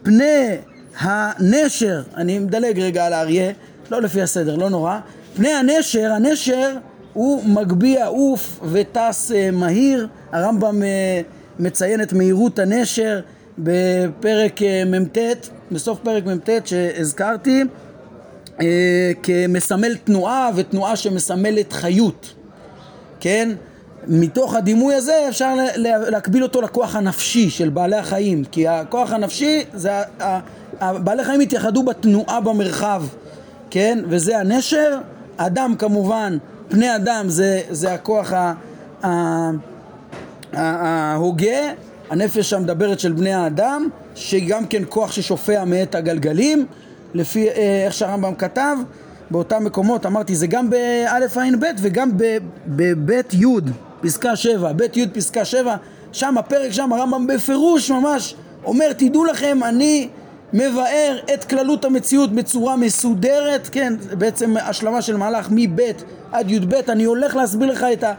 פני 0.04 0.58
הנשר, 1.00 2.02
אני 2.16 2.40
מדלג 2.40 2.80
רגע 2.80 3.06
על 3.06 3.14
האריה, 3.14 3.52
לא 3.92 4.02
לפי 4.02 4.22
הסדר, 4.22 4.56
לא 4.56 4.70
נורא. 4.70 4.98
פני 5.36 5.50
הנשר, 5.50 6.12
הנשר 6.12 6.76
הוא 7.14 7.44
מגביה 7.46 8.06
עוף 8.06 8.60
וטס 8.72 9.32
אה, 9.32 9.52
מהיר, 9.52 10.08
הרמב"ם 10.32 10.84
אה, 10.84 11.22
מציין 11.60 12.02
את 12.02 12.14
מהירות 12.14 12.60
הנשר 12.60 13.20
בפרק 13.58 14.62
אה, 14.62 14.84
מ"ט, 14.86 15.18
בסוף 15.72 16.00
פרק 16.04 16.26
מ"ט 16.26 16.50
שהזכרתי, 16.66 17.64
כמסמל 19.24 19.96
תנועה 19.96 20.50
ותנועה 20.56 20.96
שמסמלת 20.96 21.74
חיות, 21.74 22.34
כן? 23.20 23.52
מתוך 24.08 24.56
הדימוי 24.56 24.96
הזה 24.96 25.14
אפשר 25.30 25.56
להקביל 25.78 26.44
אותו 26.44 26.62
לכוח 26.62 26.96
הנפשי 26.96 27.50
של 27.50 27.70
בעלי 27.70 27.96
החיים 27.96 28.44
כי 28.44 28.68
הכוח 28.68 29.12
הנפשי 29.12 29.64
זה 29.74 29.92
בעלי 30.80 31.24
חיים 31.24 31.40
התייחדו 31.40 31.84
בתנועה 31.84 32.42
במרחב 32.42 33.04
כן 33.72 34.00
וזה 34.10 34.40
הנשר. 34.40 34.98
אדם 35.38 35.76
כמובן 35.80 36.38
פני 36.70 36.96
אדם 36.96 37.30
זה, 37.30 37.62
זה 37.70 37.94
הכוח 37.94 38.34
ההוגה. 40.54 41.72
הנפש 42.10 42.54
המדברת 42.54 43.00
של 43.00 43.12
בני 43.12 43.34
האדם 43.34 43.88
שהיא 44.16 44.50
גם 44.50 44.66
כן 44.68 44.84
כוח 44.90 45.12
ששופע 45.12 45.64
מאת 45.66 45.96
הגלגלים. 45.96 46.66
לפי 47.14 47.50
אה, 47.50 47.84
איך 47.86 47.94
שהרמב"ם 47.94 48.36
כתב 48.36 48.78
באותם 49.32 49.64
מקומות 49.64 50.06
אמרתי 50.06 50.36
זה 50.36 50.48
גם 50.48 50.70
באלף 50.70 51.38
עין 51.38 51.60
ב' 51.60 51.66
וגם 51.78 52.10
בבית 52.68 53.34
י' 53.34 53.46
פסקה 54.02 54.36
7, 54.36 54.74
בית 54.74 54.98
י' 54.98 55.08
פסקה 55.14 55.46
7, 55.46 55.76
שם 56.12 56.38
הפרק 56.38 56.72
שם 56.72 56.94
הרמב"ם 56.94 57.28
בפירוש 57.28 57.92
ממש 57.92 58.36
אומר 58.66 58.94
תדעו 58.94 59.26
לכם 59.26 59.60
אני 59.64 60.10
מבאר 60.54 61.18
את 61.34 61.44
כללות 61.44 61.86
המציאות 61.86 62.32
בצורה 62.32 62.76
מסודרת, 62.76 63.70
כן, 63.72 63.94
בעצם 64.18 64.56
השלמה 64.58 65.02
של 65.02 65.18
מהלך 65.18 65.48
מב' 65.52 65.82
עד 66.32 66.52
י"ב, 66.52 66.74
אני 66.90 67.04
הולך 67.04 67.36
להסביר 67.36 67.72
לך 67.72 67.86
את, 67.94 68.04
ה, 68.04 68.14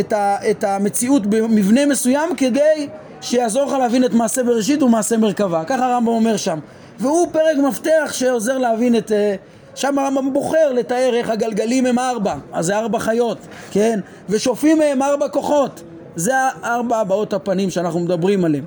את, 0.00 0.12
ה, 0.12 0.36
את 0.50 0.64
המציאות 0.64 1.26
במבנה 1.26 1.86
מסוים 1.86 2.36
כדי 2.36 2.88
שיעזור 3.20 3.64
לך 3.64 3.72
להבין 3.72 4.04
את 4.04 4.12
מעשה 4.12 4.42
בראשית 4.42 4.82
ומעשה 4.82 5.16
מרכבה, 5.16 5.64
ככה 5.64 5.86
הרמב"ם 5.86 6.08
אומר 6.08 6.36
שם, 6.36 6.58
והוא 6.98 7.28
פרק 7.32 7.56
מפתח 7.68 8.10
שעוזר 8.12 8.58
להבין 8.58 8.96
את, 8.96 9.12
אה, 9.12 9.34
שם 9.74 9.98
הרמב"ם 9.98 10.32
בוחר 10.32 10.72
לתאר 10.72 11.10
איך 11.14 11.30
הגלגלים 11.30 11.86
הם 11.86 11.98
ארבע, 11.98 12.34
אז 12.52 12.66
זה 12.66 12.78
ארבע 12.78 12.98
חיות, 12.98 13.38
כן? 13.70 14.00
ושופים 14.28 14.78
מהם 14.78 15.02
ארבע 15.02 15.28
כוחות, 15.28 15.82
זה 16.16 16.32
ארבע 16.64 16.98
הבעות 16.98 17.32
הפנים 17.32 17.70
שאנחנו 17.70 18.00
מדברים 18.00 18.44
עליהם, 18.44 18.64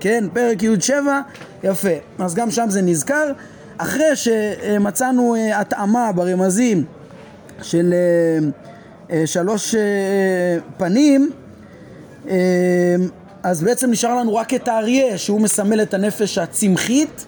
כן? 0.00 0.24
פרק 0.32 0.62
י"7, 0.62 0.92
יפה. 1.64 1.88
אז 2.18 2.34
גם 2.34 2.50
שם 2.50 2.66
זה 2.70 2.82
נזכר. 2.82 3.32
אחרי 3.82 4.16
שמצאנו 4.16 5.34
אה, 5.34 5.60
התאמה 5.60 6.12
ברמזים 6.12 6.84
של 7.62 7.94
אה, 7.94 8.48
אה, 9.10 9.26
שלוש 9.26 9.74
פנים, 10.76 11.30
אז 13.42 13.62
בעצם 13.62 13.90
נשאר 13.90 14.14
לנו 14.14 14.34
רק 14.34 14.54
את 14.54 14.68
האריה 14.68 15.18
שהוא 15.18 15.40
מסמל 15.40 15.82
את 15.82 15.94
הנפש 15.94 16.38
הצמחית 16.38 17.26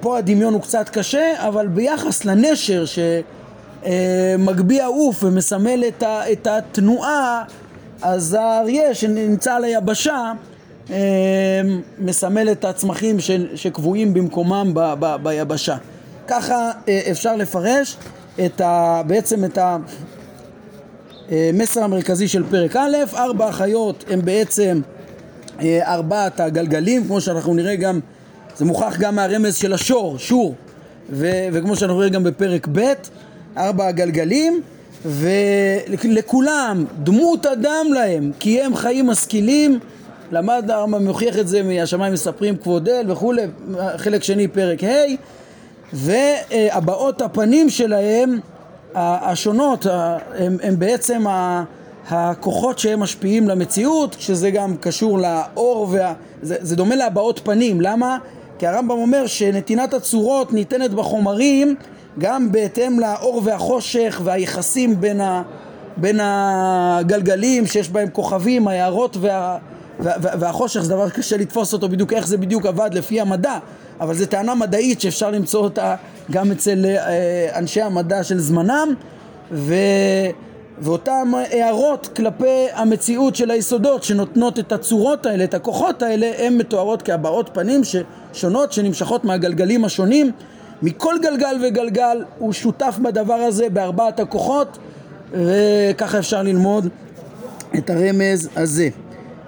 פה 0.00 0.18
הדמיון 0.18 0.54
הוא 0.54 0.62
קצת 0.62 0.88
קשה, 0.88 1.48
אבל 1.48 1.66
ביחס 1.66 2.24
לנשר 2.24 2.84
שמגביה 3.84 4.86
עוף 4.86 5.24
ומסמל 5.24 5.84
את, 6.32 6.46
התנועה, 6.46 7.44
אז 8.02 8.36
האריה 8.40 8.94
שנמצא 8.94 9.54
על 9.54 9.64
היבשה 9.64 10.32
מסמל 11.98 12.52
את 12.52 12.64
הצמחים 12.64 13.16
שקבועים 13.54 14.14
במקומם 14.14 14.70
ב, 14.74 14.94
ב, 15.00 15.16
ביבשה. 15.22 15.76
ככה 16.28 16.70
אה, 16.88 17.00
אפשר 17.10 17.36
לפרש 17.36 17.96
את 18.44 18.60
ה, 18.60 19.02
בעצם 19.06 19.44
את 19.44 19.58
המסר 21.30 21.82
המרכזי 21.82 22.28
של 22.28 22.44
פרק 22.50 22.76
א', 22.76 22.96
ארבע 23.14 23.48
החיות 23.48 24.04
הם 24.10 24.24
בעצם 24.24 24.80
ארבעת 25.62 26.40
הגלגלים, 26.40 27.04
כמו 27.06 27.20
שאנחנו 27.20 27.54
נראה 27.54 27.76
גם 27.76 28.00
זה 28.56 28.64
מוכח 28.64 28.96
גם 28.98 29.14
מהרמז 29.14 29.56
של 29.56 29.72
השור, 29.72 30.18
שור, 30.18 30.54
ו- 31.10 31.46
וכמו 31.52 31.76
שאנחנו 31.76 31.96
רואים 31.96 32.12
גם 32.12 32.24
בפרק 32.24 32.68
ב', 32.72 32.92
ארבע 33.56 33.86
הגלגלים, 33.86 34.60
ולכולם 35.04 36.84
דמות 37.02 37.46
אדם 37.46 37.86
להם, 37.94 38.32
כי 38.40 38.62
הם 38.62 38.76
חיים 38.76 39.06
משכילים, 39.06 39.78
למד 40.30 40.70
הרמב"ם 40.70 41.06
מוכיח 41.06 41.38
את 41.38 41.48
זה 41.48 41.62
מהשמיים 41.62 42.12
מספרים 42.12 42.56
כבוד 42.56 42.88
אל 42.88 43.10
וכולי, 43.12 43.42
חלק 43.96 44.22
שני 44.22 44.48
פרק 44.48 44.84
ה', 44.84 44.88
והבעות 45.92 47.22
הפנים 47.22 47.70
שלהם 47.70 48.38
השונות 48.94 49.86
הם, 50.34 50.56
הם 50.62 50.78
בעצם 50.78 51.24
הכוחות 52.08 52.78
שהם 52.78 53.00
משפיעים 53.00 53.48
למציאות, 53.48 54.16
שזה 54.18 54.50
גם 54.50 54.76
קשור 54.76 55.18
לאור, 55.18 55.88
וה... 55.90 56.12
זה, 56.42 56.56
זה 56.60 56.76
דומה 56.76 56.94
להבעות 56.94 57.40
פנים, 57.44 57.80
למה? 57.80 58.18
כי 58.58 58.66
הרמב"ם 58.66 58.90
אומר 58.90 59.26
שנתינת 59.26 59.94
הצורות 59.94 60.52
ניתנת 60.52 60.90
בחומרים 60.90 61.74
גם 62.18 62.52
בהתאם 62.52 63.00
לאור 63.00 63.40
והחושך 63.44 64.20
והיחסים 64.24 65.00
בין, 65.00 65.20
ה, 65.20 65.42
בין 65.96 66.20
הגלגלים 66.22 67.66
שיש 67.66 67.88
בהם 67.88 68.08
כוכבים, 68.12 68.68
היערות 68.68 69.16
וה, 69.20 69.58
והחושך 70.02 70.80
זה 70.80 70.88
דבר 70.88 71.10
קשה 71.10 71.36
לתפוס 71.36 71.72
אותו 71.72 71.88
בדיוק 71.88 72.12
איך 72.12 72.26
זה 72.26 72.36
בדיוק 72.36 72.66
עבד 72.66 72.90
לפי 72.92 73.20
המדע 73.20 73.58
אבל 74.00 74.14
זו 74.14 74.26
טענה 74.26 74.54
מדעית 74.54 75.00
שאפשר 75.00 75.30
למצוא 75.30 75.60
אותה 75.60 75.96
גם 76.30 76.50
אצל 76.52 76.86
אה, 76.86 77.58
אנשי 77.58 77.82
המדע 77.82 78.24
של 78.24 78.38
זמנם 78.38 78.94
ו... 79.52 79.74
ואותן 80.80 81.28
הערות 81.50 82.08
כלפי 82.16 82.66
המציאות 82.72 83.36
של 83.36 83.50
היסודות 83.50 84.02
שנותנות 84.02 84.58
את 84.58 84.72
הצורות 84.72 85.26
האלה, 85.26 85.44
את 85.44 85.54
הכוחות 85.54 86.02
האלה, 86.02 86.32
הן 86.38 86.56
מתוארות 86.56 87.02
כהבעות 87.02 87.50
פנים 87.52 87.80
שונות 88.32 88.72
שנמשכות 88.72 89.24
מהגלגלים 89.24 89.84
השונים. 89.84 90.32
מכל 90.82 91.14
גלגל 91.22 91.56
וגלגל 91.62 92.24
הוא 92.38 92.52
שותף 92.52 92.98
בדבר 93.02 93.34
הזה 93.34 93.68
בארבעת 93.68 94.20
הכוחות 94.20 94.78
וככה 95.32 96.18
אפשר 96.18 96.42
ללמוד 96.42 96.88
את 97.78 97.90
הרמז 97.90 98.48
הזה. 98.56 98.88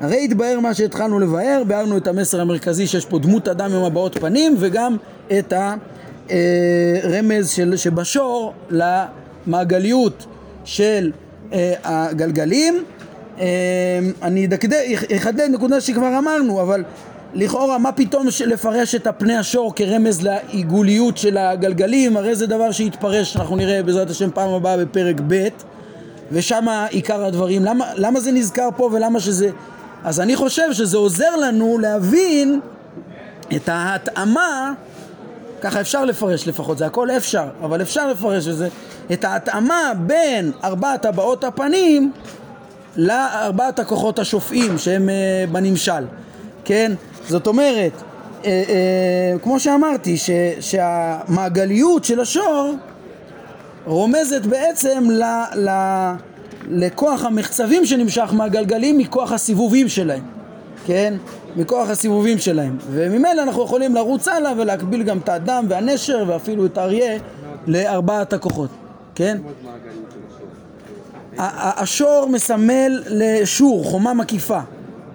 הרי 0.02 0.24
התבהר 0.24 0.60
מה 0.60 0.74
שהתחלנו 0.74 1.18
לבאר, 1.18 1.62
ביארנו 1.66 1.96
את 1.96 2.06
המסר 2.06 2.40
המרכזי 2.40 2.86
שיש 2.86 3.06
פה 3.06 3.18
דמות 3.18 3.48
אדם 3.48 3.72
עם 3.72 3.84
הבעות 3.84 4.18
פנים 4.18 4.56
וגם 4.58 4.96
את 5.38 5.52
הרמז 6.30 7.50
של, 7.50 7.76
שבשור 7.76 8.54
למעגליות 8.70 10.26
של 10.64 11.12
אה, 11.52 11.74
הגלגלים. 11.84 12.84
אה, 13.40 13.46
אני 14.22 14.48
אחדד 15.16 15.48
נקודה 15.50 15.80
שכבר 15.80 16.18
אמרנו, 16.18 16.62
אבל 16.62 16.84
לכאורה 17.34 17.78
מה 17.78 17.92
פתאום 17.92 18.26
לפרש 18.46 18.94
את 18.94 19.06
הפני 19.06 19.36
השור 19.36 19.74
כרמז 19.74 20.22
לעיגוליות 20.22 21.18
של 21.18 21.36
הגלגלים, 21.36 22.16
הרי 22.16 22.34
זה 22.34 22.46
דבר 22.46 22.72
שיתפרש, 22.72 23.36
אנחנו 23.36 23.56
נראה 23.56 23.82
בעזרת 23.82 24.10
השם 24.10 24.30
פעם 24.34 24.50
הבאה 24.50 24.76
בפרק 24.76 25.16
ב' 25.26 25.48
ושם 26.32 26.66
עיקר 26.90 27.24
הדברים. 27.24 27.64
למה, 27.64 27.84
למה 27.96 28.20
זה 28.20 28.32
נזכר 28.32 28.68
פה 28.76 28.90
ולמה 28.92 29.20
שזה... 29.20 29.50
אז 30.04 30.20
אני 30.20 30.36
חושב 30.36 30.72
שזה 30.72 30.96
עוזר 30.96 31.36
לנו 31.36 31.78
להבין 31.78 32.60
את 33.56 33.68
ההתאמה, 33.68 34.72
ככה 35.60 35.80
אפשר 35.80 36.04
לפרש 36.04 36.48
לפחות, 36.48 36.78
זה 36.78 36.86
הכל 36.86 37.10
אפשר, 37.10 37.44
אבל 37.62 37.82
אפשר 37.82 38.08
לפרש 38.10 38.48
את 38.48 38.56
זה, 38.56 38.68
את 39.12 39.24
ההתאמה 39.24 39.92
בין 40.06 40.52
ארבעת 40.64 41.04
הבעות 41.04 41.44
הפנים 41.44 42.12
לארבעת 42.96 43.78
הכוחות 43.78 44.18
השופעים 44.18 44.78
שהם 44.78 45.08
uh, 45.08 45.50
בנמשל, 45.50 46.04
כן? 46.64 46.92
זאת 47.28 47.46
אומרת, 47.46 47.92
uh, 47.92 48.44
uh, 48.44 48.48
כמו 49.42 49.60
שאמרתי, 49.60 50.16
ש, 50.16 50.30
שהמעגליות 50.60 52.04
של 52.04 52.20
השור 52.20 52.74
רומזת 53.84 54.46
בעצם 54.46 55.04
ל, 55.10 55.22
ל, 55.54 55.68
לכוח 56.72 57.24
המחצבים 57.24 57.87
שנמשך 57.87 58.30
מהגלגלים 58.32 58.98
מכוח 58.98 59.32
הסיבובים 59.32 59.88
שלהם. 59.88 60.22
כן? 60.87 61.14
מכוח 61.56 61.88
הסיבובים 61.88 62.38
שלהם. 62.38 62.76
וממילא 62.90 63.42
אנחנו 63.42 63.64
יכולים 63.64 63.94
לרוץ 63.94 64.28
הלאה 64.28 64.52
ולהקביל 64.56 65.02
גם 65.02 65.18
את 65.18 65.28
האדם 65.28 65.66
והנשר 65.68 66.24
ואפילו 66.26 66.66
את 66.66 66.78
האריה 66.78 67.18
לארבעת 67.66 68.32
הכוחות, 68.32 68.70
כן? 69.14 69.38
השור 71.38 72.28
מסמל 72.30 73.02
לשור, 73.06 73.85
חומה 73.85 74.14
מקיפה, 74.14 74.61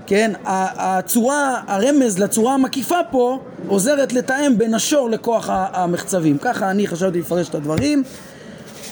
כן? 0.06 0.32
הצורה, 0.46 1.62
הרמז 1.68 2.20
לצורה 2.20 2.54
המקיפה 2.54 2.98
פה 3.12 3.40
עוזרת 3.68 4.14
לתאם 4.14 4.58
בין 4.58 4.74
השור 4.74 5.10
לכוח 5.10 5.50
המחצבים. 5.52 6.38
ככה 6.38 6.72
אני 6.72 6.88
חשבתי 6.88 7.20
לפרש 7.20 7.50
את 7.50 7.56
הדברים. 7.56 8.04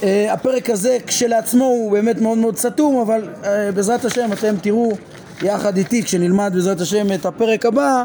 אה, 0.04 0.34
הפרק 0.34 0.70
הזה 0.70 0.98
כשלעצמו 1.08 1.66
הוא 1.66 1.92
באמת 1.92 2.22
מאוד 2.22 2.38
מאוד 2.38 2.58
סתום, 2.58 3.02
אבל 3.02 3.30
אה, 3.44 3.72
בעזרת 3.72 4.06
השם 4.06 4.34
אתם 4.34 4.56
תראו 4.62 4.92
יחד 5.42 5.78
איתי 5.78 6.04
כשנלמד 6.04 6.52
בעזרת 6.54 6.82
השם 6.82 7.14
את 7.14 7.26
הפרק 7.26 7.66
הבא, 7.66 8.04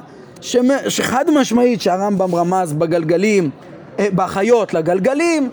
שחד 0.89 1.25
משמעית 1.31 1.81
שהרמב"ם 1.81 2.35
רמז 2.35 2.73
בגלגלים, 2.73 3.51
אה, 3.99 4.07
בחיות 4.15 4.75
לגלגלים, 4.75 5.51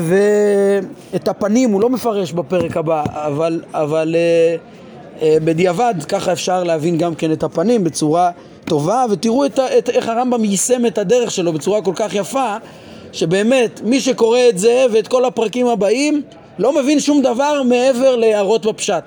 ואת 0.00 1.28
הפנים 1.28 1.70
הוא 1.70 1.80
לא 1.80 1.90
מפרש 1.90 2.32
בפרק 2.32 2.76
הבא, 2.76 3.02
אבל, 3.08 3.62
אבל 3.74 4.16
בדיעבד 5.22 5.94
ככה 6.08 6.32
אפשר 6.32 6.64
להבין 6.64 6.98
גם 6.98 7.14
כן 7.14 7.32
את 7.32 7.42
הפנים 7.42 7.84
בצורה 7.84 8.30
טובה, 8.64 9.04
ותראו 9.10 9.46
את, 9.46 9.58
את, 9.78 9.88
איך 9.88 10.08
הרמב"ם 10.08 10.44
יישם 10.44 10.86
את 10.86 10.98
הדרך 10.98 11.30
שלו 11.30 11.52
בצורה 11.52 11.82
כל 11.82 11.92
כך 11.96 12.14
יפה 12.14 12.56
שבאמת 13.12 13.80
מי 13.84 14.00
שקורא 14.00 14.38
את 14.48 14.58
זה 14.58 14.86
ואת 14.92 15.08
כל 15.08 15.24
הפרקים 15.24 15.66
הבאים 15.66 16.22
לא 16.58 16.72
מבין 16.82 17.00
שום 17.00 17.22
דבר 17.22 17.62
מעבר 17.62 18.16
להערות 18.16 18.66
בפשט. 18.66 19.04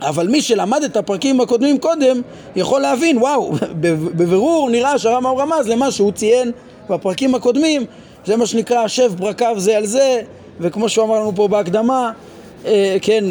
אבל 0.00 0.28
מי 0.28 0.42
שלמד 0.42 0.82
את 0.82 0.96
הפרקים 0.96 1.40
הקודמים 1.40 1.78
קודם 1.78 2.20
יכול 2.56 2.80
להבין, 2.80 3.18
וואו, 3.18 3.52
בבירור 4.16 4.70
נראה 4.70 4.98
שהרמב"ם 4.98 5.38
רמז 5.38 5.68
למה 5.68 5.90
שהוא 5.90 6.12
ציין 6.12 6.52
בפרקים 6.90 7.34
הקודמים, 7.34 7.84
זה 8.26 8.36
מה 8.36 8.46
שנקרא 8.46 8.88
שב 8.88 9.12
פרקיו 9.18 9.54
זה 9.58 9.76
על 9.76 9.86
זה, 9.86 10.22
וכמו 10.60 10.88
שהוא 10.88 11.04
אמר 11.04 11.20
לנו 11.20 11.32
פה 11.34 11.48
בהקדמה, 11.48 12.12
אה, 12.66 12.96
כן, 13.02 13.24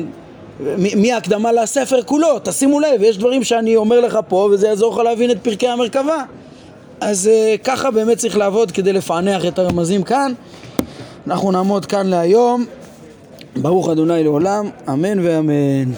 מהקדמה 0.96 1.52
לספר 1.52 2.02
כולו, 2.02 2.40
תשימו 2.44 2.80
לב, 2.80 3.04
יש 3.04 3.18
דברים 3.18 3.44
שאני 3.44 3.76
אומר 3.76 4.00
לך 4.00 4.20
פה 4.28 4.50
וזה 4.52 4.68
יעזור 4.68 4.94
לך 4.94 5.00
להבין 5.00 5.32
את 5.32 5.38
פרקי 5.42 5.68
המרכבה. 5.68 6.24
אז 7.01 7.29
uh, 7.29 7.63
ככה 7.63 7.91
באמת 7.91 8.17
צריך 8.17 8.38
לעבוד 8.38 8.71
כדי 8.71 8.93
לפענח 8.93 9.45
את 9.45 9.60
הרמזים 9.60 10.03
כאן. 10.03 10.33
אנחנו 11.27 11.51
נעמוד 11.51 11.86
כאן 11.86 12.07
להיום. 12.07 12.65
ברוך 13.62 13.89
אדוני 13.89 14.23
לעולם, 14.23 14.69
אמן 14.89 15.19
ואמן. 15.19 15.91